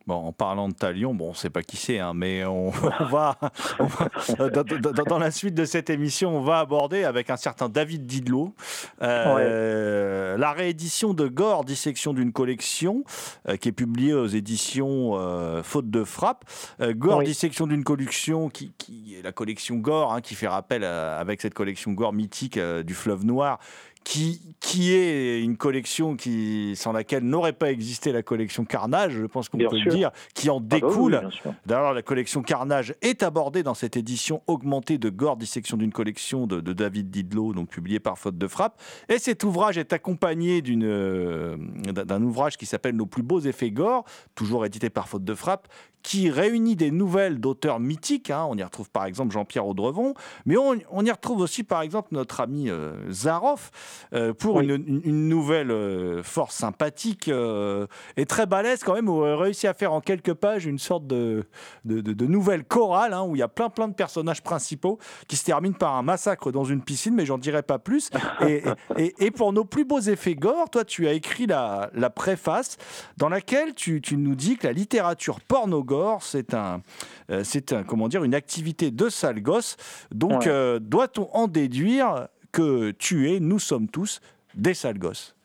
[0.06, 2.68] Bon, en parlant de Talion, bon, on ne sait pas qui c'est, hein, mais on,
[3.00, 3.36] on, va,
[3.80, 7.36] on va dans, dans, dans, la suite de cette émission, on va aborder avec un
[7.36, 8.54] certain David Didlot
[9.02, 10.38] euh, ouais.
[10.38, 13.02] la réédition de Gore, dissection d'une collection,
[13.48, 16.44] euh, qui est publiée aux éditions euh, Faute de frappe.
[16.80, 17.24] Gore, oui.
[17.24, 21.40] dissection d'une collection, qui, qui, est la collection Gore, hein, qui fait rappel à, avec
[21.40, 23.58] cette collection Gore mythique du fleuve noir,
[24.06, 29.26] qui, qui est une collection qui, sans laquelle n'aurait pas existé la collection Carnage, je
[29.26, 29.90] pense qu'on peut sûr.
[29.90, 31.16] le dire, qui en découle.
[31.16, 35.36] Ah bah oui, D'ailleurs, la collection Carnage est abordée dans cette édition augmentée de Gore,
[35.36, 38.80] dissection d'une collection de, de, David Didlot, donc publiée par Faute de Frappe.
[39.08, 44.04] Et cet ouvrage est accompagné d'un euh, ouvrage qui s'appelle Nos plus beaux effets Gore,
[44.36, 45.66] toujours édité par Faute de Frappe,
[46.06, 48.30] qui réunit des nouvelles d'auteurs mythiques.
[48.30, 48.46] Hein.
[48.48, 52.10] On y retrouve par exemple Jean-Pierre Audrevon, mais on, on, y retrouve aussi par exemple
[52.12, 53.72] notre ami euh, Zaroff
[54.12, 54.66] euh, pour oui.
[54.66, 59.36] une, une, nouvelle euh, force sympathique euh, et très balèze quand même, où on a
[59.36, 61.44] réussi à faire en quelques pages une sorte de,
[61.84, 65.00] de, de, de nouvelle chorale hein, où il y a plein plein de personnages principaux
[65.26, 68.10] qui se terminent par un massacre dans une piscine, mais j'en dirai pas plus.
[68.46, 68.62] Et,
[68.96, 72.76] et, et, pour nos plus beaux effets gore, toi tu as écrit la, la préface
[73.16, 76.82] dans laquelle tu, tu nous dis que la littérature porno gore c'est un,
[77.30, 79.76] euh, c'est un, comment dire, une activité de sale gosse.
[80.10, 80.48] Donc, ouais.
[80.48, 84.20] euh, doit-on en déduire que tu es, nous sommes tous,
[84.54, 85.35] des sales gosses?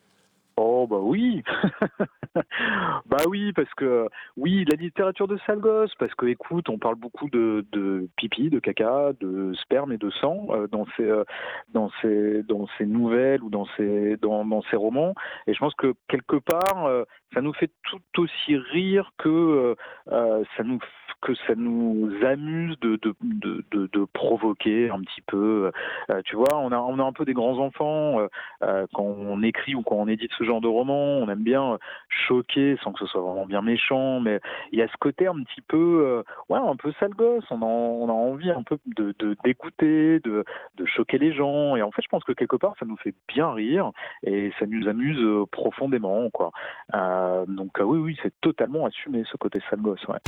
[0.57, 1.43] Oh bah oui,
[3.05, 6.95] bah oui parce que oui la littérature de sale gosse parce que écoute on parle
[6.95, 11.23] beaucoup de, de pipi, de caca, de sperme et de sang euh, dans ces euh,
[11.73, 15.15] dans ces dans ces nouvelles ou dans ces dans, dans ces romans.
[15.47, 19.75] Et je pense que quelque part euh, ça nous fait tout aussi rire que
[20.09, 20.79] ça nous
[21.21, 25.71] que ça nous amuse de, de, de, de, de provoquer un petit peu.
[26.09, 28.19] Euh, tu vois, on a, on a un peu des grands enfants
[28.63, 31.17] euh, quand on écrit ou quand on édite ce genre de roman.
[31.17, 31.77] On aime bien
[32.27, 34.39] choquer sans que ce soit vraiment bien méchant, mais
[34.71, 37.45] il y a ce côté un petit peu, euh, ouais, un peu sale gosse.
[37.51, 39.13] On a, on a envie un peu de
[39.43, 40.43] d'écouter, de,
[40.75, 41.75] de, choquer les gens.
[41.75, 43.91] Et en fait, je pense que quelque part, ça nous fait bien rire
[44.23, 46.51] et ça nous amuse profondément, quoi.
[47.47, 50.19] donc oui, oui, c'est totalement assumé ce côté sale gosse, ouais.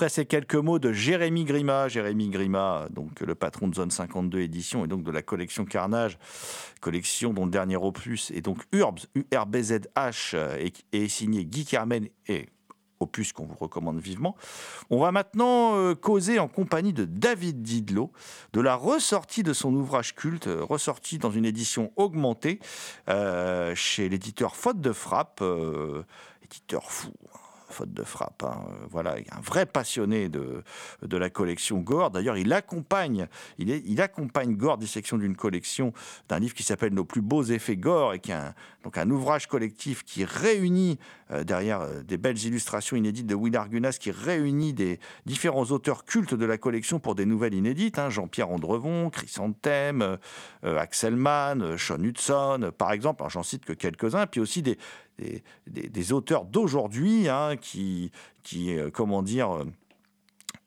[0.00, 4.40] Après ces quelques mots de Jérémy Grima, Jérémy Grima, donc le patron de Zone 52
[4.40, 6.18] édition et donc de la collection Carnage,
[6.80, 12.48] collection dont le dernier opus est donc Urbs, URBZH, et, et signé Guy Carmen et
[12.98, 14.36] opus qu'on vous recommande vivement.
[14.88, 18.10] On va maintenant euh, causer en compagnie de David Didlot
[18.54, 22.58] de la ressortie de son ouvrage culte, euh, ressorti dans une édition augmentée
[23.10, 26.04] euh, chez l'éditeur Faute de Frappe, euh,
[26.42, 27.12] éditeur fou.
[27.70, 28.64] Faute de frappe, hein.
[28.68, 30.62] Euh, voilà, un vrai passionné de,
[31.02, 32.10] de la collection Gore.
[32.10, 35.92] D'ailleurs, il accompagne, il, est, il accompagne Gore d'une collection
[36.28, 38.54] d'un livre qui s'appelle Nos plus beaux effets Gore et qui est un,
[38.84, 40.98] donc un ouvrage collectif qui réunit
[41.30, 46.04] euh, derrière euh, des belles illustrations inédites de Will Argunas, qui réunit des différents auteurs
[46.04, 47.98] cultes de la collection pour des nouvelles inédites.
[47.98, 50.16] hein, Jean-Pierre Andrevon, Chrysanthème, euh,
[50.64, 53.22] euh, Axel Mann, Sean Hudson, par exemple.
[53.22, 54.26] Alors, J'en cite que quelques-uns.
[54.26, 54.78] Puis aussi des,
[55.66, 58.10] des, auteurs d'aujourd'hui hein, qui,
[58.42, 59.64] qui comment dire,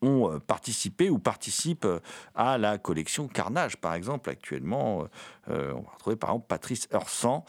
[0.04, 2.00] ont euh, participé ou participent euh,
[2.36, 5.08] à la collection Carnage, par exemple, actuellement.
[5.50, 7.46] euh, on va retrouver par exemple Patrice Heursan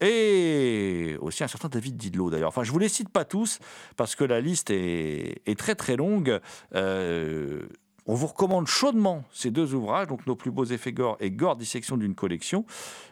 [0.00, 2.48] et aussi un certain David Didlot d'ailleurs.
[2.48, 3.58] Enfin, je vous les cite pas tous
[3.96, 6.40] parce que la liste est, très très longue.
[6.74, 11.56] On vous recommande chaudement ces deux ouvrages, donc Nos plus beaux effets gore et Gore
[11.56, 12.64] dissection d'une collection.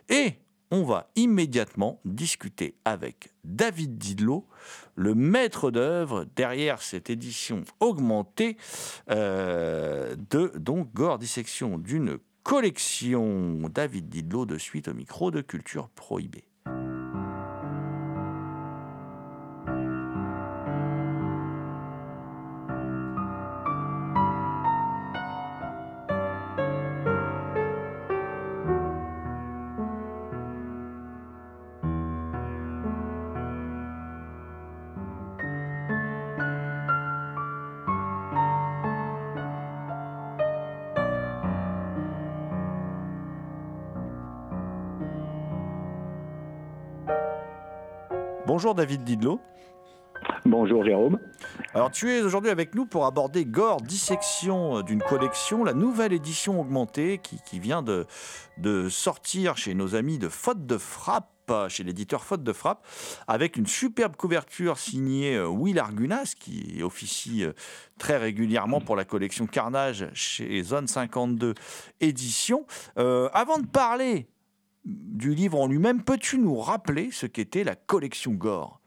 [0.09, 0.35] Et
[0.71, 4.47] on va immédiatement discuter avec David Didlot,
[4.97, 8.57] le maître d'œuvre derrière cette édition augmentée
[9.11, 13.69] euh, de donc Gore dissection d'une collection.
[13.73, 16.45] David Didlot de suite au micro de Culture Prohibée.
[48.55, 49.41] Bonjour David Didlot.
[50.47, 51.19] Bonjour Jérôme.
[51.75, 56.61] Alors tu es aujourd'hui avec nous pour aborder Gore, dissection d'une collection, la nouvelle édition
[56.61, 58.07] augmentée qui, qui vient de,
[58.59, 61.35] de sortir chez nos amis de Faute de Frappe
[61.69, 62.87] chez l'éditeur Faute de Frappe,
[63.27, 67.53] avec une superbe couverture signée euh, Will Argunas, qui officie euh,
[67.99, 71.55] très régulièrement pour la collection Carnage chez Zone 52
[72.01, 72.67] Édition.
[72.99, 74.27] Euh, avant de parler
[74.85, 78.81] du livre en lui-même, peux-tu nous rappeler ce qu'était la collection Gore?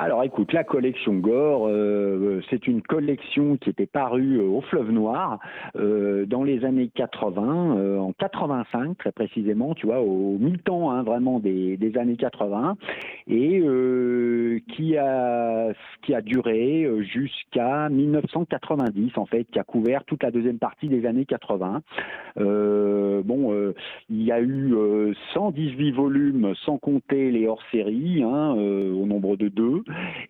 [0.00, 4.92] Alors écoute, la collection Gore, euh, c'est une collection qui était parue euh, au Fleuve
[4.92, 5.40] Noir
[5.74, 11.02] euh, dans les années 80, euh, en 85 très précisément, tu vois, au mi-temps hein,
[11.02, 12.76] vraiment des, des années 80,
[13.26, 15.72] et euh, qui a
[16.02, 20.86] qui a duré euh, jusqu'à 1990 en fait, qui a couvert toute la deuxième partie
[20.86, 21.82] des années 80.
[22.38, 23.74] Euh, bon, euh,
[24.10, 29.36] il y a eu euh, 118 volumes sans compter les hors-séries, hein, euh, au nombre
[29.36, 29.82] de deux.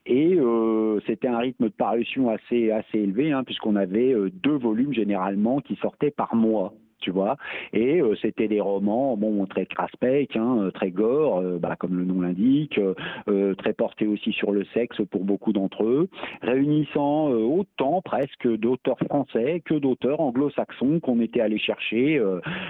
[0.06, 4.56] Et euh, c'était un rythme de parution assez, assez élevé, hein, puisqu'on avait euh, deux
[4.56, 6.74] volumes généralement qui sortaient par mois.
[7.00, 7.36] Tu vois,
[7.72, 11.96] et euh, c'était des romans, bon, très craspec, hein, euh, très gore, euh, bah, comme
[11.96, 12.94] le nom l'indique, euh,
[13.28, 16.08] euh, très portés aussi sur le sexe pour beaucoup d'entre eux,
[16.42, 22.20] réunissant autant presque d'auteurs français que d'auteurs anglo-saxons qu'on était allé chercher,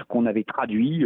[0.07, 1.05] qu'on avait traduit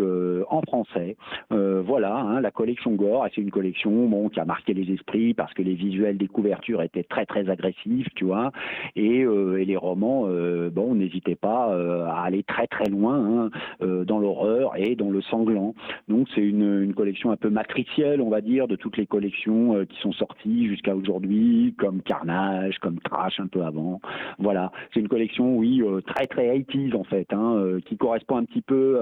[0.50, 1.16] en français.
[1.50, 5.54] Voilà, hein, la collection Gore, c'est une collection bon, qui a marqué les esprits parce
[5.54, 8.52] que les visuels des couvertures étaient très très agressifs, tu vois,
[8.96, 10.28] et, et les romans,
[10.72, 11.74] bon, n'hésitaient pas
[12.08, 13.50] à aller très très loin hein,
[13.82, 15.74] euh, dans l'horreur et dans le sanglant.
[16.08, 19.86] Donc c'est une, collection un peu matricielle, on va dire, de toutes les collections euh,
[19.86, 24.00] qui sont sorties jusqu'à aujourd'hui, comme Carnage, comme Trash un peu avant.
[24.38, 28.46] Voilà, c'est une collection, oui, euh, très très 80s en fait, hein, qui correspond un
[28.46, 29.00] petit peu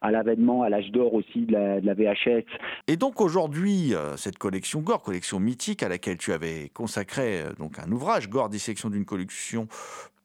[0.00, 2.44] à l'avènement, à l'âge d'or aussi de la, de la VHS.
[2.88, 7.90] Et donc aujourd'hui, cette collection Gore, collection mythique à laquelle tu avais consacré donc un
[7.90, 9.66] ouvrage, Gore, dissection d'une collection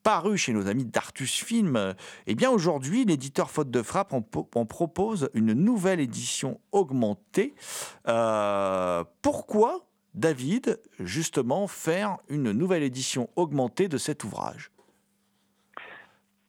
[0.08, 1.93] paru chez nos amis d'Artus Film,
[2.28, 7.55] eh bien aujourd'hui, l'éditeur Faute de Frappe en propose une nouvelle édition augmentée.
[8.08, 9.82] Euh, pourquoi,
[10.14, 14.72] David, justement, faire une nouvelle édition augmentée de cet ouvrage?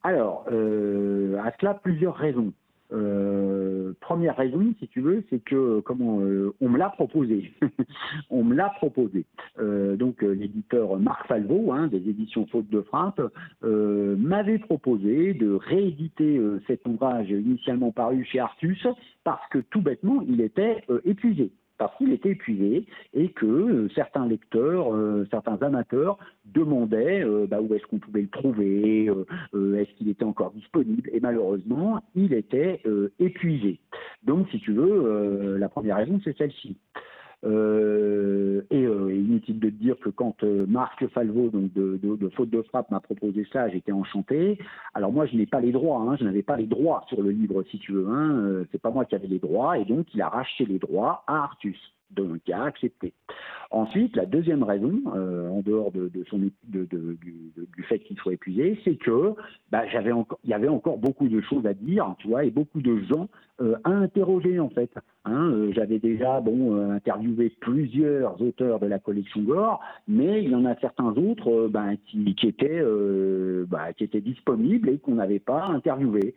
[0.04, 2.52] Alors, euh, à cela, plusieurs raisons.
[2.92, 7.52] Euh, première raison, si tu veux, c'est que comment euh, on me l'a proposé.
[8.30, 9.26] on me l'a proposé.
[9.58, 13.20] Euh, donc euh, l'éditeur Marc Falvo, hein, des éditions Faute de Frappe,
[13.62, 18.86] euh, m'avait proposé de rééditer euh, cet ouvrage initialement paru chez Artus
[19.24, 21.52] parce que tout bêtement, il était euh, épuisé.
[21.78, 27.60] Parce qu'il était épuisé et que euh, certains lecteurs, euh, certains amateurs demandaient euh, bah,
[27.60, 29.08] où est-ce qu'on pouvait le trouver,
[29.54, 32.82] euh, est-ce qu'il était encore disponible, et malheureusement, il était
[33.18, 33.78] épuisé.
[34.24, 36.76] Donc, si tu veux, la première raison, c'est celle-ci.
[37.44, 42.16] Euh, et euh, inutile de te dire que quand euh, Marc Falvo, donc de, de,
[42.16, 44.58] de Faute de frappe, m'a proposé ça, j'étais enchanté.
[44.94, 47.30] Alors moi, je n'ai pas les droits, hein, je n'avais pas les droits sur le
[47.30, 48.08] livre, si tu veux.
[48.08, 50.78] Hein, euh, c'est pas moi qui avais les droits, et donc il a racheté les
[50.80, 51.78] droits à Artus
[52.10, 53.12] donc a accepté.
[53.70, 59.34] Ensuite, la deuxième raison, euh, en dehors de, du, fait qu'il soit épuisé, c'est que
[59.70, 59.92] bah, il
[60.44, 63.28] y avait encore beaucoup de choses à dire, tu vois, et beaucoup de gens
[63.60, 64.90] euh, à interroger en fait.
[65.26, 70.54] Hein, euh, j'avais déjà bon interviewé plusieurs auteurs de la collection Gore, mais il y
[70.54, 72.82] en a certains autres bah, qui, étaient
[73.68, 76.34] bah, qui étaient disponibles et qu'on n'avait pas interviewé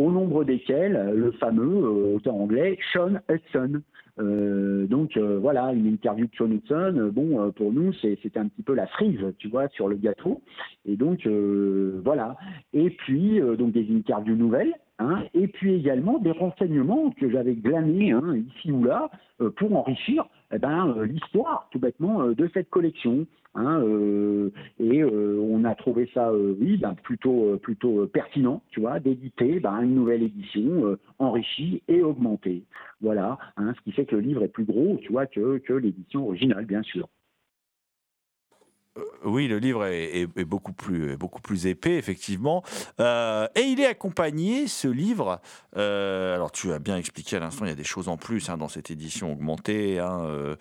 [0.00, 3.82] au nombre desquels le fameux auteur anglais Sean Hudson.
[4.18, 8.48] Euh, donc euh, voilà, une interview de Sean Hudson, euh, bon, pour nous, c'était un
[8.48, 10.42] petit peu la frise, tu vois, sur le gâteau.
[10.84, 12.36] Et donc voilà.
[12.72, 18.12] Et puis, donc des interviews nouvelles, Hein, et puis également des renseignements que j'avais glanés
[18.12, 22.50] hein, ici ou là euh, pour enrichir eh ben, euh, l'histoire tout bêtement euh, de
[22.52, 23.26] cette collection.
[23.56, 23.82] Hein,
[24.78, 29.96] et on a trouvé ça, oui, ben, plutôt, plutôt pertinent, tu vois, d'éditer ben, une
[29.96, 32.62] nouvelle édition enrichie et augmentée.
[33.00, 35.72] Voilà, hein, ce qui fait que le livre est plus gros, tu vois, que, que
[35.72, 37.08] l'édition originale, bien sûr.
[38.98, 42.62] Euh, oui, le livre est, beaucoup, plus, beaucoup plus épais, effectivement.
[43.00, 45.40] Euh, et il est accompagné, ce livre.
[45.76, 48.48] Euh, alors, tu as bien expliqué à l'instant, il y a des choses en plus
[48.48, 49.98] hein, dans cette édition augmentée.
[49.98, 50.56] Hein,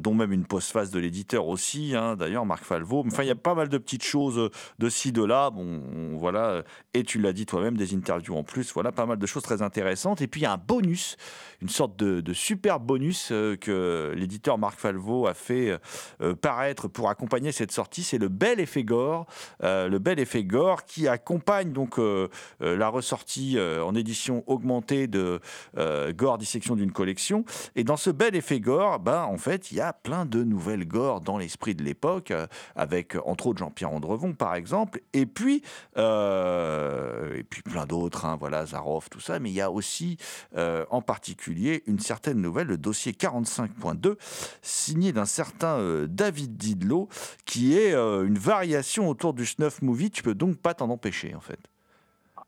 [0.00, 3.04] dont même une postface de l'éditeur aussi, hein, d'ailleurs, Marc Falvo.
[3.06, 5.50] Enfin, il y a pas mal de petites choses de ci, de là.
[5.50, 6.62] Bon, voilà.
[6.94, 8.72] Et tu l'as dit toi-même, des interviews en plus.
[8.72, 10.20] Voilà, pas mal de choses très intéressantes.
[10.20, 11.16] Et puis, il y a un bonus,
[11.60, 15.78] une sorte de, de super bonus euh, que l'éditeur Marc Falvo a fait
[16.20, 18.02] euh, paraître pour accompagner cette sortie.
[18.02, 19.26] C'est le bel effet gore.
[19.62, 22.28] Euh, le bel effet gore qui accompagne donc euh,
[22.60, 25.40] la ressortie en édition augmentée de
[25.76, 27.44] Gore Dissection d'une collection.
[27.76, 30.86] Et dans ce bel effet gore, ben, en fait, il y a plein de nouvelles
[30.86, 32.46] gores dans l'esprit de l'époque, euh,
[32.76, 35.62] avec entre autres Jean-Pierre Andrevon par exemple, et puis,
[35.96, 40.18] euh, et puis plein d'autres, hein, voilà, Zaroff, tout ça, mais il y a aussi
[40.56, 44.16] euh, en particulier une certaine nouvelle, le dossier 45.2,
[44.60, 47.08] signé d'un certain David Didlot,
[47.46, 51.40] qui est une variation autour du snuff movie, tu peux donc pas t'en empêcher en
[51.40, 51.71] fait.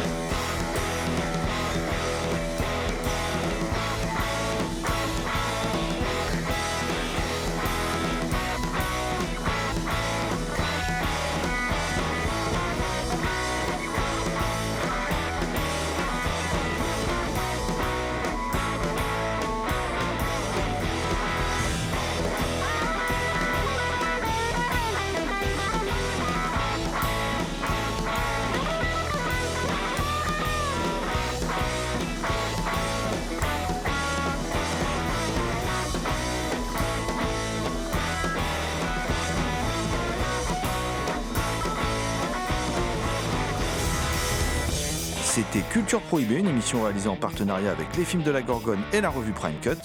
[45.72, 49.08] Culture Prohibée, une émission réalisée en partenariat avec les films de la Gorgone et la
[49.08, 49.78] revue Prime Cut.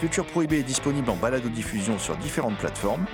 [0.00, 3.06] Culture Prohibée est disponible en balado-diffusion sur différentes plateformes.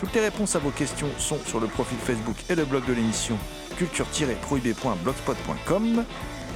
[0.00, 2.94] Toutes les réponses à vos questions sont sur le profil Facebook et le blog de
[2.94, 3.36] l'émission
[3.76, 6.04] culture-prohibée.blogspot.com.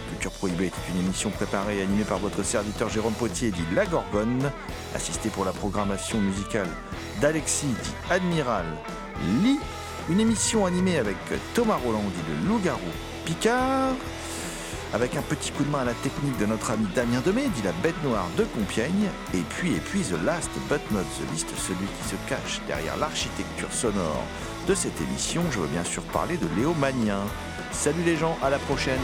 [0.09, 3.85] Culture Prohibée est une émission préparée et animée par votre serviteur Jérôme Potier, dit La
[3.85, 4.51] Gorgone,
[4.95, 6.69] assisté pour la programmation musicale
[7.21, 8.65] d'Alexis, dit Admiral
[9.43, 9.61] Lee.
[10.09, 11.19] Une émission animée avec
[11.53, 12.81] Thomas Roland, dit le loup-garou
[13.27, 13.93] Picard.
[14.93, 17.63] Avec un petit coup de main à la technique de notre ami Damien Demey, dit
[17.63, 19.09] la bête noire de Compiègne.
[19.35, 22.97] Et puis, et puis, The Last But Not The Least, celui qui se cache derrière
[22.97, 24.25] l'architecture sonore
[24.67, 25.43] de cette émission.
[25.53, 27.21] Je veux bien sûr parler de Léo Magnien.
[27.71, 28.99] Salut les gens, à la prochaine.